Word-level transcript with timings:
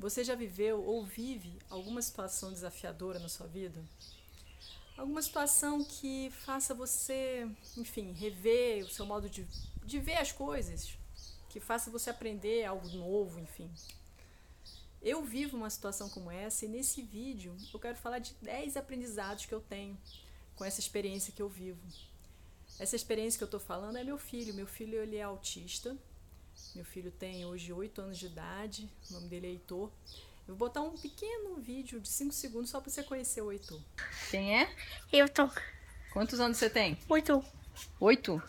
Você 0.00 0.24
já 0.24 0.34
viveu 0.34 0.82
ou 0.82 1.04
vive 1.04 1.58
alguma 1.68 2.00
situação 2.00 2.50
desafiadora 2.50 3.18
na 3.18 3.28
sua 3.28 3.46
vida? 3.46 3.84
Alguma 4.96 5.20
situação 5.20 5.84
que 5.84 6.30
faça 6.30 6.72
você, 6.72 7.46
enfim, 7.76 8.12
rever 8.12 8.82
o 8.82 8.88
seu 8.88 9.04
modo 9.04 9.28
de, 9.28 9.46
de 9.84 9.98
ver 9.98 10.16
as 10.16 10.32
coisas, 10.32 10.96
que 11.50 11.60
faça 11.60 11.90
você 11.90 12.08
aprender 12.08 12.64
algo 12.64 12.88
novo, 12.88 13.38
enfim. 13.38 13.70
Eu 15.02 15.22
vivo 15.22 15.58
uma 15.58 15.68
situação 15.68 16.08
como 16.08 16.30
essa 16.30 16.64
e 16.64 16.68
nesse 16.68 17.02
vídeo 17.02 17.54
eu 17.70 17.78
quero 17.78 17.98
falar 17.98 18.20
de 18.20 18.32
10 18.40 18.78
aprendizados 18.78 19.44
que 19.44 19.54
eu 19.54 19.60
tenho 19.60 19.98
com 20.56 20.64
essa 20.64 20.80
experiência 20.80 21.30
que 21.30 21.42
eu 21.42 21.48
vivo. 21.48 21.86
Essa 22.78 22.96
experiência 22.96 23.36
que 23.36 23.44
eu 23.44 23.52
estou 23.52 23.60
falando 23.60 23.98
é 23.98 24.04
meu 24.04 24.16
filho. 24.16 24.54
Meu 24.54 24.66
filho 24.66 24.98
ele 24.98 25.16
é 25.16 25.22
autista 25.22 25.94
meu 26.74 26.84
filho 26.84 27.10
tem 27.10 27.44
hoje 27.44 27.72
8 27.72 28.00
anos 28.00 28.18
de 28.18 28.26
idade, 28.26 28.90
o 29.10 29.14
nome 29.14 29.28
dele 29.28 29.46
é 29.46 29.50
Heitor. 29.50 29.90
Eu 30.46 30.54
vou 30.54 30.68
botar 30.68 30.82
um 30.82 30.96
pequeno 30.96 31.56
vídeo 31.56 32.00
de 32.00 32.08
5 32.08 32.32
segundos 32.32 32.70
só 32.70 32.80
para 32.80 32.90
você 32.90 33.02
conhecer 33.02 33.42
o 33.42 33.52
Heitor. 33.52 33.80
Quem 34.30 34.60
é? 34.60 34.74
Heitor. 35.12 35.52
Quantos 36.12 36.40
anos 36.40 36.56
você 36.56 36.68
tem? 36.68 36.98
Oito. 37.08 37.44
Oito? 38.00 38.42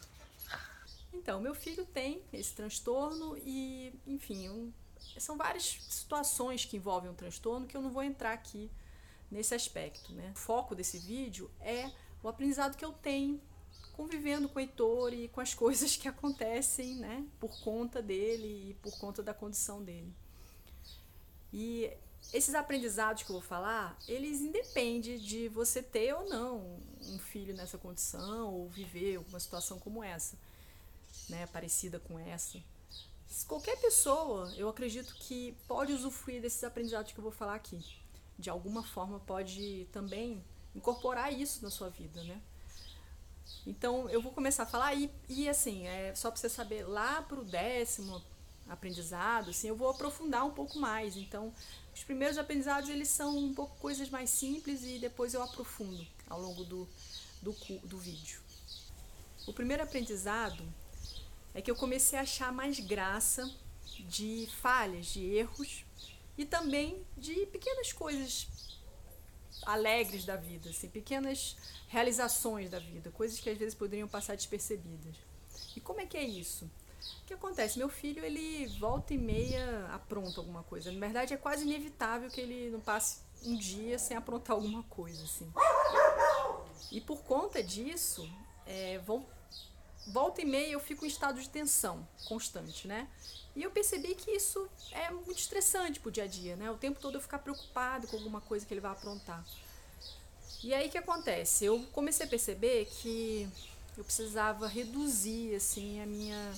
Então, 1.13 1.39
meu 1.39 1.53
filho 1.53 1.85
tem 1.85 2.21
esse 2.33 2.53
transtorno 2.53 3.37
e, 3.37 3.93
enfim, 4.07 4.49
um, 4.49 4.73
são 5.19 5.37
várias 5.37 5.77
situações 5.87 6.65
que 6.65 6.77
envolvem 6.77 7.11
um 7.11 7.13
transtorno 7.13 7.67
que 7.67 7.77
eu 7.77 7.81
não 7.81 7.91
vou 7.91 8.01
entrar 8.01 8.33
aqui 8.33 8.71
nesse 9.29 9.53
aspecto, 9.53 10.11
né? 10.13 10.31
O 10.35 10.39
foco 10.39 10.73
desse 10.73 10.97
vídeo 10.97 11.49
é 11.59 11.91
o 12.23 12.27
aprendizado 12.27 12.75
que 12.75 12.83
eu 12.83 12.91
tenho 12.91 13.39
convivendo 14.01 14.49
com 14.49 14.57
o 14.57 14.59
Heitor 14.59 15.13
e 15.13 15.27
com 15.27 15.41
as 15.41 15.53
coisas 15.53 15.95
que 15.95 16.07
acontecem, 16.07 16.95
né, 16.95 17.23
por 17.39 17.61
conta 17.61 18.01
dele 18.01 18.71
e 18.71 18.73
por 18.81 18.97
conta 18.97 19.21
da 19.21 19.31
condição 19.31 19.83
dele. 19.83 20.11
E 21.53 21.91
esses 22.33 22.55
aprendizados 22.55 23.21
que 23.21 23.29
eu 23.29 23.35
vou 23.35 23.41
falar, 23.41 23.95
eles 24.07 24.41
independem 24.41 25.19
de 25.19 25.47
você 25.49 25.83
ter 25.83 26.15
ou 26.15 26.27
não 26.27 26.79
um 27.03 27.19
filho 27.19 27.53
nessa 27.53 27.77
condição 27.77 28.51
ou 28.51 28.67
viver 28.67 29.19
uma 29.19 29.39
situação 29.39 29.77
como 29.77 30.03
essa, 30.03 30.35
né, 31.29 31.45
parecida 31.45 31.99
com 31.99 32.17
essa. 32.17 32.59
Qualquer 33.47 33.79
pessoa, 33.79 34.51
eu 34.57 34.67
acredito 34.67 35.13
que 35.13 35.55
pode 35.67 35.93
usufruir 35.93 36.41
desses 36.41 36.63
aprendizados 36.63 37.11
que 37.11 37.19
eu 37.19 37.23
vou 37.23 37.31
falar 37.31 37.53
aqui. 37.53 37.79
De 38.39 38.49
alguma 38.49 38.81
forma 38.81 39.19
pode 39.19 39.87
também 39.91 40.43
incorporar 40.73 41.31
isso 41.31 41.61
na 41.61 41.69
sua 41.69 41.89
vida, 41.89 42.23
né? 42.23 42.41
Então 43.65 44.09
eu 44.09 44.21
vou 44.21 44.31
começar 44.31 44.63
a 44.63 44.65
falar 44.65 44.93
e, 44.95 45.11
e 45.29 45.47
assim, 45.47 45.85
é, 45.85 46.13
só 46.15 46.31
para 46.31 46.39
você 46.39 46.49
saber, 46.49 46.83
lá 46.87 47.21
para 47.21 47.39
o 47.39 47.43
décimo 47.43 48.21
aprendizado, 48.69 49.49
assim, 49.49 49.67
eu 49.67 49.75
vou 49.75 49.89
aprofundar 49.89 50.45
um 50.45 50.51
pouco 50.51 50.79
mais. 50.79 51.17
Então, 51.17 51.53
os 51.93 52.03
primeiros 52.03 52.37
aprendizados 52.37 52.89
eles 52.89 53.09
são 53.09 53.37
um 53.37 53.53
pouco 53.53 53.75
coisas 53.77 54.09
mais 54.09 54.29
simples 54.29 54.83
e 54.83 54.97
depois 54.97 55.33
eu 55.33 55.43
aprofundo 55.43 56.05
ao 56.29 56.41
longo 56.41 56.63
do, 56.63 56.87
do, 57.41 57.51
do 57.83 57.97
vídeo. 57.97 58.39
O 59.45 59.53
primeiro 59.53 59.83
aprendizado 59.83 60.63
é 61.53 61.61
que 61.61 61.69
eu 61.69 61.75
comecei 61.75 62.17
a 62.17 62.21
achar 62.21 62.51
mais 62.51 62.79
graça 62.79 63.49
de 63.99 64.47
falhas, 64.61 65.07
de 65.07 65.25
erros 65.25 65.83
e 66.37 66.45
também 66.45 67.05
de 67.17 67.45
pequenas 67.47 67.91
coisas 67.91 68.47
alegres 69.65 70.25
da 70.25 70.35
vida, 70.35 70.69
assim, 70.69 70.89
pequenas 70.89 71.55
realizações 71.87 72.69
da 72.69 72.79
vida, 72.79 73.11
coisas 73.11 73.39
que 73.39 73.49
às 73.49 73.57
vezes 73.57 73.75
poderiam 73.75 74.07
passar 74.07 74.35
despercebidas. 74.35 75.15
E 75.75 75.79
como 75.79 76.01
é 76.01 76.05
que 76.05 76.17
é 76.17 76.23
isso? 76.23 76.65
O 77.23 77.25
que 77.25 77.33
acontece? 77.33 77.77
Meu 77.77 77.89
filho, 77.89 78.23
ele 78.23 78.67
volta 78.79 79.13
e 79.13 79.17
meia 79.17 79.87
apronta 79.87 80.39
alguma 80.39 80.63
coisa. 80.63 80.91
Na 80.91 80.99
verdade, 80.99 81.33
é 81.33 81.37
quase 81.37 81.63
inevitável 81.63 82.29
que 82.29 82.41
ele 82.41 82.69
não 82.69 82.79
passe 82.79 83.21
um 83.43 83.55
dia 83.57 83.97
sem 83.97 84.15
aprontar 84.15 84.55
alguma 84.55 84.83
coisa, 84.83 85.23
assim. 85.23 85.51
E 86.91 87.01
por 87.01 87.23
conta 87.23 87.63
disso, 87.63 88.29
é, 88.65 88.99
vão, 88.99 89.25
volta 90.07 90.41
e 90.41 90.45
meia 90.45 90.71
eu 90.71 90.79
fico 90.79 91.05
em 91.05 91.07
estado 91.07 91.39
de 91.39 91.49
tensão 91.49 92.07
constante, 92.25 92.87
né? 92.87 93.07
E 93.55 93.63
eu 93.63 93.71
percebi 93.71 94.15
que 94.15 94.31
isso 94.31 94.69
é 94.91 95.11
muito 95.11 95.39
estressante 95.39 95.99
pro 95.99 96.11
dia 96.11 96.23
a 96.23 96.27
dia, 96.27 96.55
né? 96.55 96.71
O 96.71 96.77
tempo 96.77 96.99
todo 96.99 97.15
eu 97.15 97.21
ficar 97.21 97.39
preocupado 97.39 98.07
com 98.07 98.17
alguma 98.17 98.41
coisa 98.41 98.65
que 98.65 98.73
ele 98.73 98.81
vai 98.81 98.91
aprontar. 98.91 99.43
E 100.63 100.73
aí 100.73 100.87
o 100.87 100.91
que 100.91 100.97
acontece? 100.97 101.65
Eu 101.65 101.83
comecei 101.91 102.25
a 102.25 102.29
perceber 102.29 102.85
que 103.01 103.47
eu 103.97 104.03
precisava 104.03 104.67
reduzir 104.67 105.55
assim 105.55 106.01
a 106.01 106.05
minha 106.05 106.53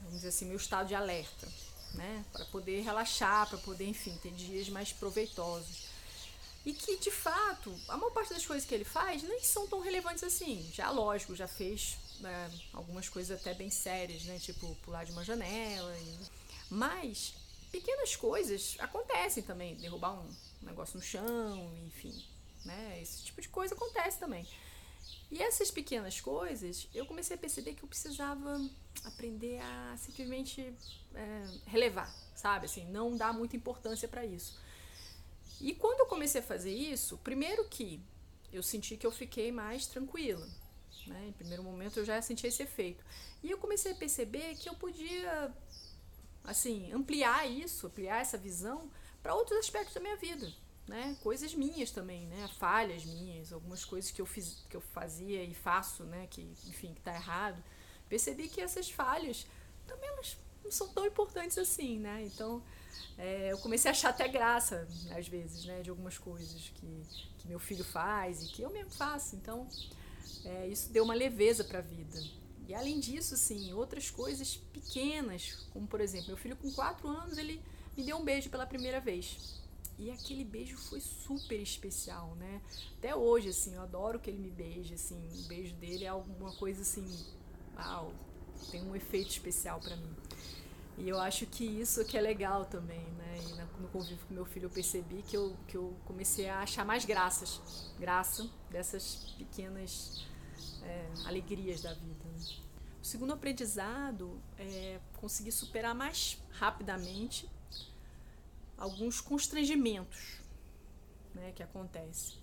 vamos 0.00 0.16
dizer 0.16 0.28
assim, 0.28 0.44
meu 0.46 0.56
estado 0.56 0.88
de 0.88 0.94
alerta, 0.94 1.48
né? 1.94 2.24
Para 2.32 2.44
poder 2.46 2.80
relaxar, 2.82 3.48
para 3.48 3.58
poder, 3.58 3.86
enfim, 3.86 4.16
ter 4.22 4.32
dias 4.32 4.68
mais 4.68 4.92
proveitosos. 4.92 5.86
E 6.64 6.72
que, 6.72 6.96
de 6.98 7.10
fato, 7.10 7.74
a 7.88 7.96
maior 7.96 8.10
parte 8.10 8.34
das 8.34 8.44
coisas 8.44 8.66
que 8.68 8.74
ele 8.74 8.84
faz 8.84 9.22
nem 9.22 9.40
são 9.42 9.66
tão 9.68 9.80
relevantes 9.80 10.22
assim. 10.24 10.68
Já, 10.72 10.90
lógico, 10.90 11.34
já 11.34 11.46
fez 11.46 11.96
né, 12.20 12.50
algumas 12.72 13.08
coisas 13.08 13.40
até 13.40 13.54
bem 13.54 13.70
sérias, 13.70 14.24
né? 14.24 14.38
Tipo, 14.38 14.74
pular 14.82 15.04
de 15.04 15.12
uma 15.12 15.24
janela. 15.24 15.96
E... 15.98 16.18
Mas 16.70 17.34
pequenas 17.70 18.16
coisas 18.16 18.76
acontecem 18.78 19.42
também. 19.42 19.74
Derrubar 19.76 20.14
um 20.14 20.28
negócio 20.62 20.96
no 20.96 21.02
chão, 21.04 21.72
enfim. 21.86 22.24
Né? 22.64 23.00
Esse 23.00 23.24
tipo 23.24 23.40
de 23.40 23.48
coisa 23.48 23.74
acontece 23.74 24.18
também. 24.18 24.46
E 25.30 25.42
essas 25.42 25.70
pequenas 25.70 26.20
coisas, 26.20 26.88
eu 26.94 27.04
comecei 27.04 27.34
a 27.34 27.38
perceber 27.38 27.74
que 27.74 27.82
eu 27.82 27.88
precisava 27.88 28.60
aprender 29.04 29.58
a 29.60 29.96
simplesmente 29.98 30.72
é, 31.14 31.44
relevar, 31.66 32.12
sabe? 32.34 32.66
Assim, 32.66 32.84
não 32.86 33.16
dar 33.16 33.32
muita 33.32 33.56
importância 33.56 34.06
para 34.06 34.24
isso. 34.24 34.58
E 35.60 35.74
quando 35.74 36.00
eu 36.00 36.06
comecei 36.06 36.40
a 36.40 36.44
fazer 36.44 36.72
isso, 36.72 37.18
primeiro 37.18 37.64
que 37.68 38.00
eu 38.52 38.62
senti 38.62 38.96
que 38.96 39.06
eu 39.06 39.10
fiquei 39.10 39.50
mais 39.50 39.86
tranquila, 39.86 40.46
né? 41.06 41.28
Em 41.28 41.32
primeiro 41.32 41.62
momento 41.62 41.98
eu 41.98 42.04
já 42.04 42.20
senti 42.20 42.46
esse 42.46 42.62
efeito. 42.62 43.04
E 43.42 43.50
eu 43.50 43.58
comecei 43.58 43.92
a 43.92 43.94
perceber 43.94 44.54
que 44.56 44.68
eu 44.68 44.74
podia, 44.74 45.52
assim, 46.44 46.92
ampliar 46.92 47.48
isso, 47.50 47.86
ampliar 47.86 48.20
essa 48.20 48.36
visão 48.36 48.90
para 49.22 49.34
outros 49.34 49.58
aspectos 49.58 49.94
da 49.94 50.00
minha 50.00 50.16
vida. 50.16 50.52
Né? 50.86 51.16
Coisas 51.20 51.52
minhas 51.52 51.90
também, 51.90 52.26
né? 52.26 52.48
Falhas 52.58 53.04
minhas, 53.04 53.52
algumas 53.52 53.84
coisas 53.84 54.12
que 54.12 54.22
eu 54.22 54.26
fiz, 54.26 54.64
que 54.70 54.76
eu 54.76 54.80
fazia 54.80 55.42
e 55.42 55.52
faço, 55.52 56.04
né? 56.04 56.28
Que, 56.30 56.42
enfim, 56.68 56.94
que 56.94 57.00
tá 57.00 57.12
errado. 57.12 57.60
Percebi 58.08 58.48
que 58.48 58.60
essas 58.60 58.88
falhas 58.88 59.46
também 59.84 60.08
elas 60.08 60.36
não 60.62 60.70
são 60.70 60.88
tão 60.88 61.04
importantes 61.04 61.58
assim, 61.58 61.98
né? 61.98 62.22
Então, 62.24 62.62
é, 63.18 63.50
eu 63.50 63.58
comecei 63.58 63.90
a 63.90 63.92
achar 63.92 64.10
até 64.10 64.28
graça, 64.28 64.86
às 65.16 65.26
vezes, 65.26 65.64
né? 65.64 65.82
De 65.82 65.90
algumas 65.90 66.18
coisas 66.18 66.70
que, 66.74 67.02
que 67.38 67.48
meu 67.48 67.58
filho 67.58 67.84
faz 67.84 68.44
e 68.44 68.48
que 68.52 68.62
eu 68.62 68.70
mesmo 68.70 68.92
faço. 68.92 69.34
Então, 69.34 69.68
é, 70.44 70.66
isso 70.68 70.92
deu 70.92 71.04
uma 71.04 71.14
leveza 71.14 71.64
para 71.64 71.78
a 71.78 71.82
vida. 71.82 72.18
E 72.68 72.74
além 72.74 72.98
disso, 72.98 73.36
sim, 73.36 73.72
outras 73.72 74.10
coisas 74.10 74.56
pequenas, 74.72 75.68
como 75.72 75.86
por 75.86 76.00
exemplo, 76.00 76.28
meu 76.28 76.36
filho 76.36 76.56
com 76.56 76.70
4 76.72 77.08
anos, 77.08 77.38
ele 77.38 77.62
me 77.96 78.02
deu 78.02 78.16
um 78.16 78.24
beijo 78.24 78.50
pela 78.50 78.66
primeira 78.66 79.00
vez. 79.00 79.62
E 79.98 80.10
aquele 80.10 80.44
beijo 80.44 80.76
foi 80.76 81.00
super 81.00 81.58
especial, 81.58 82.34
né? 82.34 82.60
Até 82.98 83.16
hoje, 83.16 83.48
assim, 83.48 83.74
eu 83.74 83.82
adoro 83.82 84.20
que 84.20 84.28
ele 84.28 84.38
me 84.38 84.50
beije, 84.50 84.94
assim, 84.94 85.16
o 85.16 85.48
beijo 85.48 85.74
dele 85.76 86.04
é 86.04 86.08
alguma 86.08 86.52
coisa 86.56 86.82
assim, 86.82 87.06
uau, 87.74 88.12
tem 88.70 88.82
um 88.82 88.94
efeito 88.94 89.30
especial 89.30 89.80
para 89.80 89.96
mim. 89.96 90.14
E 90.98 91.08
eu 91.08 91.20
acho 91.20 91.46
que 91.46 91.64
isso 91.64 92.04
que 92.04 92.16
é 92.16 92.20
legal 92.20 92.64
também, 92.64 93.06
né? 93.18 93.36
E 93.38 93.80
no 93.82 93.88
convívio 93.88 94.24
com 94.26 94.34
meu 94.34 94.46
filho 94.46 94.66
eu 94.66 94.70
percebi 94.70 95.22
que 95.22 95.36
eu, 95.36 95.56
que 95.68 95.76
eu 95.76 95.94
comecei 96.04 96.48
a 96.48 96.60
achar 96.60 96.84
mais 96.84 97.04
graças, 97.04 97.60
graça 97.98 98.48
dessas 98.70 99.34
pequenas 99.36 100.26
é, 100.82 101.06
alegrias 101.26 101.82
da 101.82 101.92
vida. 101.92 102.24
Né? 102.24 102.56
O 103.02 103.04
segundo 103.04 103.32
aprendizado 103.32 104.40
é 104.58 104.98
conseguir 105.18 105.52
superar 105.52 105.94
mais 105.94 106.42
rapidamente 106.52 107.48
alguns 108.78 109.20
constrangimentos 109.20 110.40
né, 111.34 111.52
que 111.54 111.62
acontecem. 111.62 112.38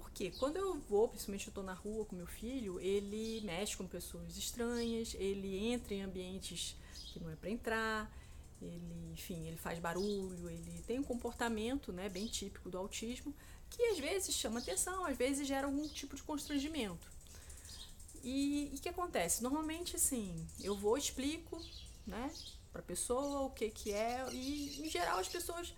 Porque 0.00 0.30
quando 0.32 0.56
eu 0.56 0.78
vou, 0.88 1.08
principalmente 1.08 1.46
eu 1.46 1.50
estou 1.50 1.64
na 1.64 1.74
rua 1.74 2.04
com 2.04 2.16
meu 2.16 2.26
filho, 2.26 2.80
ele 2.80 3.40
mexe 3.44 3.76
com 3.76 3.86
pessoas 3.86 4.36
estranhas, 4.36 5.14
ele 5.18 5.68
entra 5.68 5.94
em 5.94 6.02
ambientes 6.02 6.76
que 7.12 7.20
não 7.20 7.30
é 7.30 7.36
para 7.36 7.50
entrar, 7.50 8.10
ele, 8.60 9.12
enfim, 9.12 9.46
ele 9.46 9.56
faz 9.56 9.78
barulho, 9.78 10.48
ele 10.48 10.82
tem 10.86 10.98
um 10.98 11.04
comportamento, 11.04 11.92
né, 11.92 12.08
bem 12.08 12.26
típico 12.26 12.68
do 12.68 12.78
autismo, 12.78 13.34
que 13.70 13.82
às 13.82 13.98
vezes 13.98 14.34
chama 14.34 14.60
atenção, 14.60 15.04
às 15.04 15.16
vezes 15.16 15.46
gera 15.46 15.66
algum 15.66 15.86
tipo 15.88 16.16
de 16.16 16.22
constrangimento. 16.22 17.10
E 18.22 18.72
o 18.74 18.80
que 18.80 18.88
acontece? 18.88 19.42
Normalmente, 19.42 19.96
assim, 19.96 20.46
eu 20.60 20.74
vou, 20.76 20.96
explico, 20.96 21.60
né, 22.06 22.32
para 22.72 22.80
a 22.80 22.84
pessoa 22.84 23.42
o 23.42 23.50
que 23.50 23.70
que 23.70 23.92
é 23.92 24.26
e, 24.32 24.80
em 24.80 24.90
geral, 24.90 25.18
as 25.18 25.28
pessoas 25.28 25.72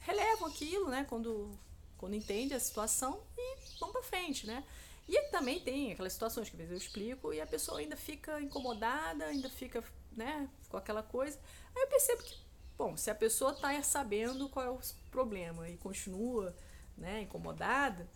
relevam 0.00 0.48
aquilo, 0.48 0.88
né, 0.88 1.04
quando, 1.08 1.58
quando 1.98 2.14
entende 2.14 2.54
a 2.54 2.60
situação 2.60 3.22
e 3.36 3.56
vão 3.78 3.92
para 3.92 4.02
frente, 4.02 4.46
né. 4.46 4.64
E 5.08 5.30
também 5.30 5.60
tem 5.60 5.92
aquelas 5.92 6.12
situações 6.12 6.48
que 6.48 6.56
às 6.56 6.58
vezes 6.58 6.72
eu 6.72 6.78
explico 6.78 7.32
e 7.32 7.40
a 7.40 7.46
pessoa 7.46 7.78
ainda 7.78 7.96
fica 7.96 8.40
incomodada, 8.40 9.26
ainda 9.26 9.48
fica, 9.48 9.82
né, 10.12 10.48
com 10.68 10.76
aquela 10.76 11.02
coisa. 11.02 11.38
Aí 11.74 11.82
eu 11.82 11.88
percebo 11.88 12.22
que 12.22 12.36
bom, 12.76 12.96
se 12.96 13.10
a 13.10 13.14
pessoa 13.14 13.52
está 13.52 13.82
sabendo 13.82 14.48
qual 14.48 14.64
é 14.66 14.70
o 14.70 14.80
problema 15.10 15.68
e 15.68 15.76
continua 15.76 16.54
né, 16.96 17.22
incomodada, 17.22 18.08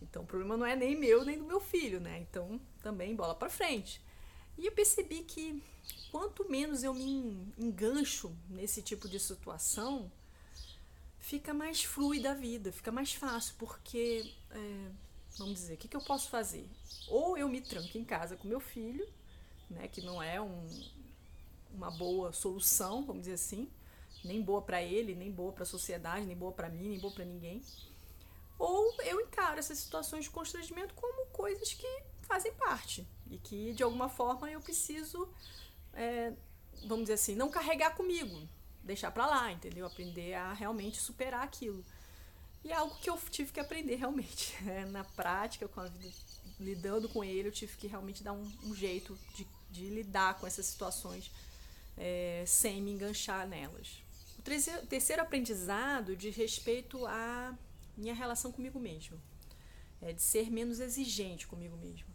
então 0.00 0.22
o 0.22 0.26
problema 0.26 0.56
não 0.56 0.66
é 0.66 0.76
nem 0.76 0.96
meu 0.96 1.24
nem 1.24 1.38
do 1.38 1.44
meu 1.44 1.60
filho, 1.60 2.00
né? 2.00 2.18
Então 2.20 2.60
também 2.82 3.14
bola 3.16 3.34
para 3.34 3.48
frente. 3.48 4.00
E 4.58 4.66
eu 4.66 4.72
percebi 4.72 5.22
que 5.22 5.62
quanto 6.10 6.48
menos 6.48 6.82
eu 6.82 6.94
me 6.94 7.52
engancho 7.58 8.34
nesse 8.48 8.82
tipo 8.82 9.08
de 9.08 9.18
situação, 9.20 10.10
fica 11.26 11.52
mais 11.52 11.82
fluida 11.82 12.30
a 12.30 12.34
vida, 12.34 12.70
fica 12.70 12.92
mais 12.92 13.12
fácil, 13.12 13.56
porque, 13.58 14.32
é, 14.52 14.90
vamos 15.36 15.54
dizer, 15.54 15.74
o 15.74 15.76
que, 15.76 15.88
que 15.88 15.96
eu 15.96 16.00
posso 16.00 16.30
fazer? 16.30 16.70
Ou 17.08 17.36
eu 17.36 17.48
me 17.48 17.60
tranco 17.60 17.98
em 17.98 18.04
casa 18.04 18.36
com 18.36 18.46
meu 18.46 18.60
filho, 18.60 19.04
né, 19.68 19.88
que 19.88 20.00
não 20.00 20.22
é 20.22 20.40
um, 20.40 20.68
uma 21.74 21.90
boa 21.90 22.32
solução, 22.32 23.04
vamos 23.04 23.22
dizer 23.22 23.34
assim, 23.34 23.68
nem 24.24 24.40
boa 24.40 24.62
para 24.62 24.80
ele, 24.80 25.16
nem 25.16 25.32
boa 25.32 25.50
para 25.52 25.64
a 25.64 25.66
sociedade, 25.66 26.24
nem 26.24 26.36
boa 26.36 26.52
para 26.52 26.68
mim, 26.68 26.90
nem 26.90 26.98
boa 27.00 27.12
para 27.12 27.24
ninguém. 27.24 27.60
Ou 28.56 28.94
eu 29.02 29.20
encaro 29.20 29.58
essas 29.58 29.78
situações 29.78 30.26
de 30.26 30.30
constrangimento 30.30 30.94
como 30.94 31.26
coisas 31.26 31.72
que 31.72 32.02
fazem 32.22 32.54
parte 32.54 33.04
e 33.28 33.36
que 33.38 33.72
de 33.72 33.82
alguma 33.82 34.08
forma 34.08 34.48
eu 34.48 34.60
preciso, 34.60 35.28
é, 35.92 36.32
vamos 36.84 37.06
dizer 37.06 37.14
assim, 37.14 37.34
não 37.34 37.50
carregar 37.50 37.96
comigo, 37.96 38.48
deixar 38.86 39.10
para 39.10 39.26
lá, 39.26 39.52
entendeu? 39.52 39.86
Aprender 39.86 40.34
a 40.34 40.52
realmente 40.52 40.98
superar 40.98 41.42
aquilo. 41.42 41.84
E 42.64 42.72
é 42.72 42.74
algo 42.74 42.94
que 42.96 43.10
eu 43.10 43.18
tive 43.30 43.52
que 43.52 43.60
aprender 43.60 43.94
realmente. 43.96 44.56
Né? 44.62 44.84
Na 44.86 45.04
prática, 45.04 45.68
com 45.68 45.80
a 45.80 45.86
vida, 45.86 46.12
lidando 46.58 47.08
com 47.08 47.22
ele, 47.22 47.48
eu 47.48 47.52
tive 47.52 47.76
que 47.76 47.86
realmente 47.86 48.22
dar 48.22 48.32
um, 48.32 48.52
um 48.64 48.74
jeito 48.74 49.18
de, 49.34 49.46
de, 49.70 49.90
lidar 49.90 50.38
com 50.38 50.46
essas 50.46 50.66
situações 50.66 51.30
é, 51.96 52.44
sem 52.46 52.80
me 52.82 52.92
enganchar 52.92 53.46
nelas. 53.46 54.02
O 54.38 54.42
terceiro, 54.42 54.86
terceiro 54.86 55.22
aprendizado 55.22 56.16
diz 56.16 56.34
respeito 56.34 57.06
à 57.06 57.56
minha 57.96 58.14
relação 58.14 58.50
comigo 58.52 58.78
mesmo. 58.78 59.20
É 60.00 60.12
de 60.12 60.22
ser 60.22 60.50
menos 60.50 60.80
exigente 60.80 61.46
comigo 61.46 61.76
mesmo. 61.76 62.06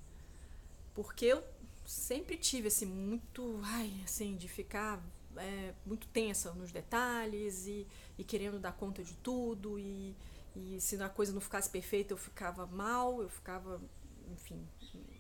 Porque 0.94 1.26
eu 1.26 1.44
sempre 1.86 2.38
tive 2.38 2.68
assim 2.68 2.86
muito, 2.86 3.60
ai, 3.64 3.92
assim, 4.04 4.36
de 4.36 4.48
ficar 4.48 5.02
é, 5.38 5.74
muito 5.86 6.08
tensa 6.08 6.54
nos 6.54 6.72
detalhes 6.72 7.66
e, 7.66 7.88
e 8.18 8.24
querendo 8.24 8.60
dar 8.60 8.74
conta 8.74 9.04
de 9.04 9.14
tudo 9.16 9.78
e, 9.80 10.16
e 10.56 10.80
se 10.80 11.02
a 11.02 11.10
coisa 11.10 11.34
não 11.34 11.42
ficasse 11.42 11.70
perfeita 11.70 12.14
eu 12.14 12.18
ficava 12.18 12.66
mal, 12.66 13.22
eu 13.22 13.30
ficava, 13.30 13.82
enfim, 14.30 14.68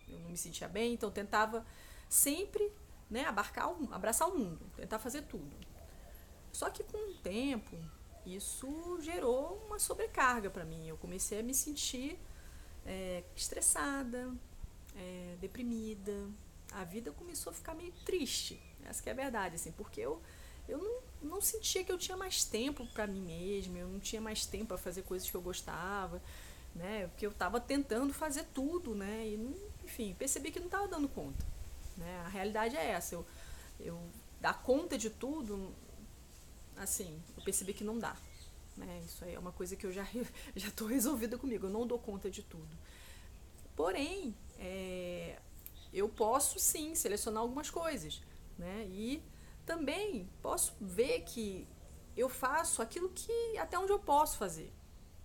eu 0.07 0.19
não 0.19 0.29
me 0.29 0.37
sentia 0.37 0.67
bem, 0.67 0.93
então 0.93 1.09
tentava 1.09 1.65
sempre, 2.09 2.71
né, 3.09 3.25
abarcar, 3.25 3.69
um, 3.71 3.93
abraçar 3.93 4.27
o 4.29 4.37
mundo, 4.37 4.65
tentar 4.75 4.99
fazer 4.99 5.23
tudo. 5.23 5.55
Só 6.51 6.69
que 6.69 6.83
com 6.83 7.11
o 7.11 7.13
tempo 7.15 7.77
isso 8.25 8.99
gerou 9.01 9.63
uma 9.65 9.79
sobrecarga 9.79 10.49
para 10.49 10.65
mim. 10.65 10.87
Eu 10.87 10.97
comecei 10.97 11.39
a 11.39 11.43
me 11.43 11.53
sentir 11.53 12.19
é, 12.85 13.23
estressada, 13.35 14.31
é, 14.95 15.37
deprimida. 15.39 16.27
A 16.71 16.83
vida 16.83 17.11
começou 17.11 17.51
a 17.51 17.53
ficar 17.53 17.73
meio 17.73 17.91
triste. 18.05 18.61
Essa 18.85 19.09
é 19.09 19.11
a 19.11 19.15
verdade, 19.15 19.55
assim, 19.55 19.71
porque 19.71 20.01
eu, 20.01 20.21
eu 20.67 20.77
não, 20.77 21.29
não 21.29 21.41
sentia 21.41 21.83
que 21.83 21.91
eu 21.91 21.97
tinha 21.97 22.17
mais 22.17 22.43
tempo 22.43 22.85
para 22.87 23.05
mim 23.07 23.21
mesma, 23.21 23.77
eu 23.77 23.87
não 23.87 23.99
tinha 23.99 24.21
mais 24.21 24.45
tempo 24.45 24.67
para 24.67 24.77
fazer 24.77 25.03
coisas 25.03 25.29
que 25.29 25.35
eu 25.35 25.41
gostava, 25.41 26.21
né? 26.73 27.07
Porque 27.07 27.25
eu 27.25 27.31
estava 27.31 27.59
tentando 27.59 28.13
fazer 28.13 28.45
tudo, 28.53 28.95
né? 28.95 29.27
E, 29.27 29.55
enfim, 29.83 30.15
percebi 30.17 30.51
que 30.51 30.59
não 30.59 30.67
estava 30.67 30.87
dando 30.87 31.07
conta. 31.09 31.45
Né? 31.97 32.21
A 32.25 32.29
realidade 32.29 32.75
é 32.75 32.91
essa. 32.91 33.15
Eu, 33.15 33.25
eu 33.79 34.01
dar 34.39 34.61
conta 34.61 34.97
de 34.97 35.09
tudo 35.09 35.73
assim, 36.77 37.21
eu 37.37 37.43
percebi 37.43 37.73
que 37.73 37.83
não 37.83 37.99
dá. 37.99 38.15
Né? 38.75 39.01
Isso 39.05 39.23
aí 39.23 39.35
é 39.35 39.39
uma 39.39 39.51
coisa 39.51 39.75
que 39.75 39.85
eu 39.85 39.91
já 39.91 40.05
já 40.55 40.67
estou 40.69 40.87
resolvida 40.87 41.37
comigo. 41.37 41.67
Eu 41.67 41.71
não 41.71 41.85
dou 41.85 41.99
conta 41.99 42.29
de 42.29 42.41
tudo. 42.41 42.69
Porém, 43.75 44.35
é, 44.59 45.39
eu 45.93 46.07
posso 46.07 46.59
sim 46.59 46.95
selecionar 46.95 47.41
algumas 47.41 47.69
coisas, 47.69 48.21
né? 48.57 48.87
E 48.89 49.23
também 49.65 50.29
posso 50.41 50.73
ver 50.79 51.21
que 51.21 51.67
eu 52.15 52.29
faço 52.29 52.81
aquilo 52.81 53.09
que 53.09 53.57
até 53.57 53.77
onde 53.77 53.91
eu 53.91 53.99
posso 53.99 54.37
fazer, 54.37 54.71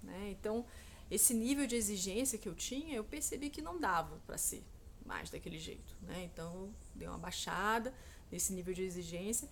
né? 0.03 0.31
Então, 0.31 0.65
esse 1.11 1.35
nível 1.35 1.67
de 1.67 1.77
exigência 1.77 2.39
que 2.39 2.49
eu 2.49 2.55
tinha, 2.55 2.97
eu 2.97 3.05
percebi 3.05 3.51
que 3.51 3.63
não 3.63 3.79
dava 3.79 4.21
para 4.27 4.37
ser 4.39 4.65
mais 5.05 5.31
daquele 5.31 5.59
jeito, 5.59 5.97
né? 6.03 6.25
Então, 6.25 6.75
dei 6.95 7.07
uma 7.07 7.19
baixada 7.19 7.95
nesse 8.31 8.53
nível 8.53 8.75
de 8.75 8.83
exigência 8.83 9.49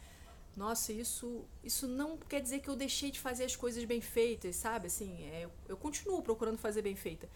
nossa, 0.56 0.92
isso, 0.92 1.44
isso 1.64 1.88
não 1.88 2.16
quer 2.16 2.40
dizer 2.40 2.60
que 2.60 2.68
eu 2.68 2.76
deixei 2.76 3.10
de 3.10 3.18
fazer 3.18 3.44
as 3.44 3.56
coisas 3.56 3.84
bem 3.84 4.00
feitas, 4.00 4.56
sabe? 4.56 4.86
Assim, 4.86 5.24
é, 5.24 5.44
eu, 5.44 5.50
eu 5.68 5.76
continuo 5.76 6.22
procurando 6.22 6.58
fazer 6.58 6.80
bem 6.80 6.94
feita. 6.94 7.28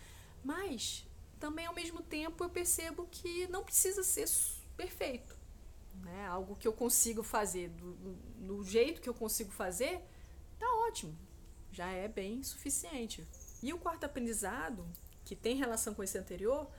Mas 0.45 1.05
também 1.39 1.67
ao 1.67 1.75
mesmo 1.75 2.03
tempo 2.03 2.45
eu 2.45 2.51
percebo 2.51 3.07
que 3.11 3.47
não 3.49 3.65
precisa 3.65 4.03
ser 4.03 4.29
perfeito. 4.77 5.37
Né? 6.03 6.27
Algo 6.27 6.57
que 6.57 6.69
eu 6.69 6.73
consigo 6.73 7.23
fazer 7.23 7.69
do, 7.71 7.93
do, 7.95 8.65
jeito 8.65 9.01
que 9.01 9.09
eu 9.09 9.15
consigo 9.15 9.51
fazer, 9.51 10.01
tá 10.59 10.67
ótimo. 10.87 11.17
Já 11.73 11.91
é 11.91 12.09
bem 12.09 12.43
suficiente. 12.43 13.27
E 13.63 13.73
o 13.73 13.79
quarto 13.79 14.05
aprendizado, 14.05 14.87
que 15.25 15.35
tem 15.35 15.57
relação 15.57 15.95
com 15.95 16.03
esse 16.03 16.17
anterior, 16.17 16.71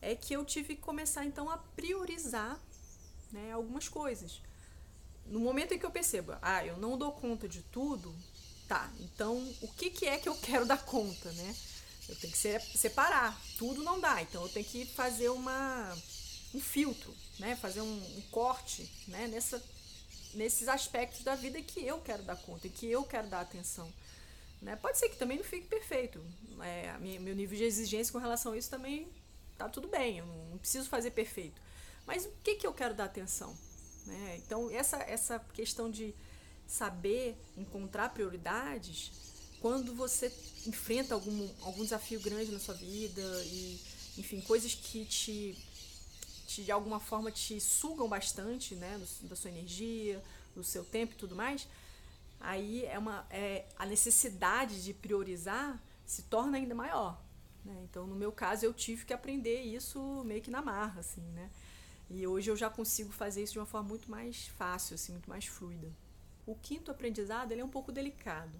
é 0.00 0.14
que 0.14 0.34
eu 0.34 0.44
tive 0.44 0.76
que 0.76 0.82
começar 0.82 1.24
então 1.24 1.48
a 1.48 1.58
priorizar 1.58 2.60
né, 3.32 3.52
algumas 3.52 3.88
coisas 3.88 4.42
no 5.28 5.40
momento 5.40 5.74
em 5.74 5.78
que 5.78 5.84
eu 5.86 5.90
percebo, 5.90 6.34
ah, 6.40 6.64
eu 6.64 6.76
não 6.76 6.96
dou 6.96 7.12
conta 7.12 7.48
de 7.48 7.62
tudo, 7.62 8.14
tá, 8.68 8.90
então 9.00 9.36
o 9.60 9.68
que, 9.68 9.90
que 9.90 10.06
é 10.06 10.18
que 10.18 10.28
eu 10.28 10.34
quero 10.36 10.64
dar 10.64 10.84
conta, 10.84 11.30
né? 11.32 11.56
Eu 12.08 12.16
tenho 12.16 12.32
que 12.32 12.78
separar, 12.78 13.40
tudo 13.58 13.82
não 13.82 14.00
dá, 14.00 14.22
então 14.22 14.42
eu 14.42 14.48
tenho 14.48 14.64
que 14.64 14.86
fazer 14.86 15.28
uma, 15.28 15.96
um 16.54 16.60
filtro, 16.60 17.14
né? 17.38 17.56
Fazer 17.56 17.80
um, 17.80 18.16
um 18.16 18.22
corte, 18.30 18.88
né? 19.08 19.26
Nessa, 19.26 19.62
nesses 20.34 20.68
aspectos 20.68 21.24
da 21.24 21.34
vida 21.34 21.60
que 21.60 21.84
eu 21.84 22.00
quero 22.00 22.22
dar 22.22 22.36
conta, 22.36 22.68
que 22.68 22.86
eu 22.86 23.02
quero 23.04 23.28
dar 23.28 23.40
atenção. 23.40 23.92
Né? 24.62 24.76
Pode 24.76 24.98
ser 24.98 25.08
que 25.08 25.16
também 25.16 25.36
não 25.36 25.44
fique 25.44 25.66
perfeito. 25.66 26.24
É, 26.62 26.96
minha, 26.98 27.20
meu 27.20 27.34
nível 27.34 27.56
de 27.56 27.64
exigência 27.64 28.12
com 28.12 28.18
relação 28.18 28.52
a 28.52 28.58
isso 28.58 28.70
também 28.70 29.08
tá 29.58 29.68
tudo 29.68 29.88
bem, 29.88 30.18
eu 30.18 30.26
não, 30.26 30.50
não 30.50 30.58
preciso 30.58 30.88
fazer 30.88 31.10
perfeito. 31.10 31.60
Mas 32.06 32.24
o 32.24 32.30
que, 32.42 32.56
que 32.56 32.66
eu 32.66 32.72
quero 32.72 32.94
dar 32.94 33.04
atenção? 33.04 33.56
Né? 34.06 34.40
Então, 34.44 34.70
essa, 34.70 34.98
essa 34.98 35.38
questão 35.52 35.90
de 35.90 36.14
saber 36.66 37.36
encontrar 37.56 38.10
prioridades, 38.10 39.10
quando 39.60 39.94
você 39.94 40.32
enfrenta 40.66 41.14
algum, 41.14 41.48
algum 41.62 41.82
desafio 41.82 42.20
grande 42.20 42.52
na 42.52 42.58
sua 42.58 42.74
vida 42.74 43.22
e, 43.44 43.80
enfim, 44.18 44.40
coisas 44.40 44.74
que 44.74 45.04
te, 45.04 45.56
te 46.46 46.64
de 46.64 46.72
alguma 46.72 47.00
forma 47.00 47.30
te 47.30 47.60
sugam 47.60 48.08
bastante, 48.08 48.74
né, 48.74 49.00
da 49.22 49.36
sua 49.36 49.50
energia, 49.50 50.22
do 50.54 50.64
seu 50.64 50.84
tempo 50.84 51.12
e 51.12 51.16
tudo 51.16 51.36
mais, 51.36 51.68
aí 52.40 52.84
é 52.86 52.98
uma 52.98 53.26
é, 53.30 53.66
a 53.78 53.86
necessidade 53.86 54.82
de 54.82 54.94
priorizar 54.94 55.80
se 56.04 56.22
torna 56.22 56.56
ainda 56.56 56.74
maior. 56.74 57.20
Né? 57.64 57.76
Então, 57.84 58.06
no 58.06 58.14
meu 58.14 58.30
caso, 58.30 58.64
eu 58.64 58.72
tive 58.72 59.04
que 59.04 59.12
aprender 59.12 59.62
isso 59.62 60.22
meio 60.24 60.40
que 60.40 60.50
na 60.50 60.62
marra, 60.62 61.00
assim, 61.00 61.22
né? 61.32 61.50
E 62.08 62.24
hoje 62.24 62.48
eu 62.48 62.56
já 62.56 62.70
consigo 62.70 63.12
fazer 63.12 63.42
isso 63.42 63.54
de 63.54 63.58
uma 63.58 63.66
forma 63.66 63.88
muito 63.88 64.08
mais 64.08 64.46
fácil, 64.46 64.94
assim, 64.94 65.12
muito 65.12 65.28
mais 65.28 65.46
fluida. 65.46 65.90
O 66.46 66.54
quinto 66.54 66.92
aprendizado 66.92 67.50
ele 67.50 67.60
é 67.60 67.64
um 67.64 67.68
pouco 67.68 67.90
delicado. 67.90 68.56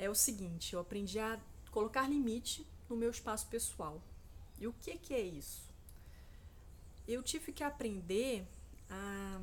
É 0.00 0.08
o 0.08 0.14
seguinte, 0.14 0.72
eu 0.72 0.80
aprendi 0.80 1.18
a 1.18 1.38
colocar 1.70 2.08
limite 2.08 2.66
no 2.88 2.96
meu 2.96 3.10
espaço 3.10 3.46
pessoal. 3.48 4.00
E 4.58 4.66
o 4.66 4.72
que, 4.72 4.96
que 4.96 5.12
é 5.12 5.20
isso? 5.20 5.60
Eu 7.06 7.22
tive 7.22 7.52
que 7.52 7.62
aprender 7.62 8.46
a 8.88 9.38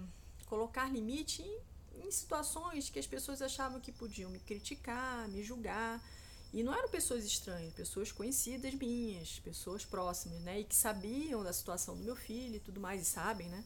colocar 0.48 0.92
limite 0.92 1.44
em, 1.44 2.08
em 2.08 2.10
situações 2.10 2.90
que 2.90 2.98
as 2.98 3.06
pessoas 3.06 3.40
achavam 3.40 3.80
que 3.80 3.92
podiam 3.92 4.32
me 4.32 4.40
criticar, 4.40 5.28
me 5.28 5.44
julgar, 5.44 6.04
e 6.52 6.64
não 6.64 6.74
eram 6.74 6.90
pessoas 6.90 7.24
estranhas, 7.24 7.72
pessoas 7.76 8.12
conhecidas 8.12 8.74
minhas, 8.74 9.40
pessoas 9.42 9.86
próximas, 9.86 10.42
né? 10.42 10.62
E 10.62 10.64
que 10.64 10.76
sabiam 10.76 11.44
da 11.44 11.54
situação 11.54 11.96
do 11.96 12.04
meu 12.04 12.16
filho 12.16 12.56
e 12.56 12.60
tudo 12.60 12.80
mais, 12.80 13.04
e 13.04 13.06
sabem, 13.06 13.48
né? 13.48 13.64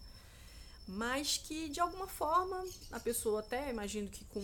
Mas 0.85 1.37
que 1.37 1.69
de 1.69 1.79
alguma 1.79 2.07
forma 2.07 2.65
a 2.91 2.99
pessoa 2.99 3.39
até, 3.39 3.69
imagino 3.69 4.09
que 4.09 4.25
com, 4.25 4.41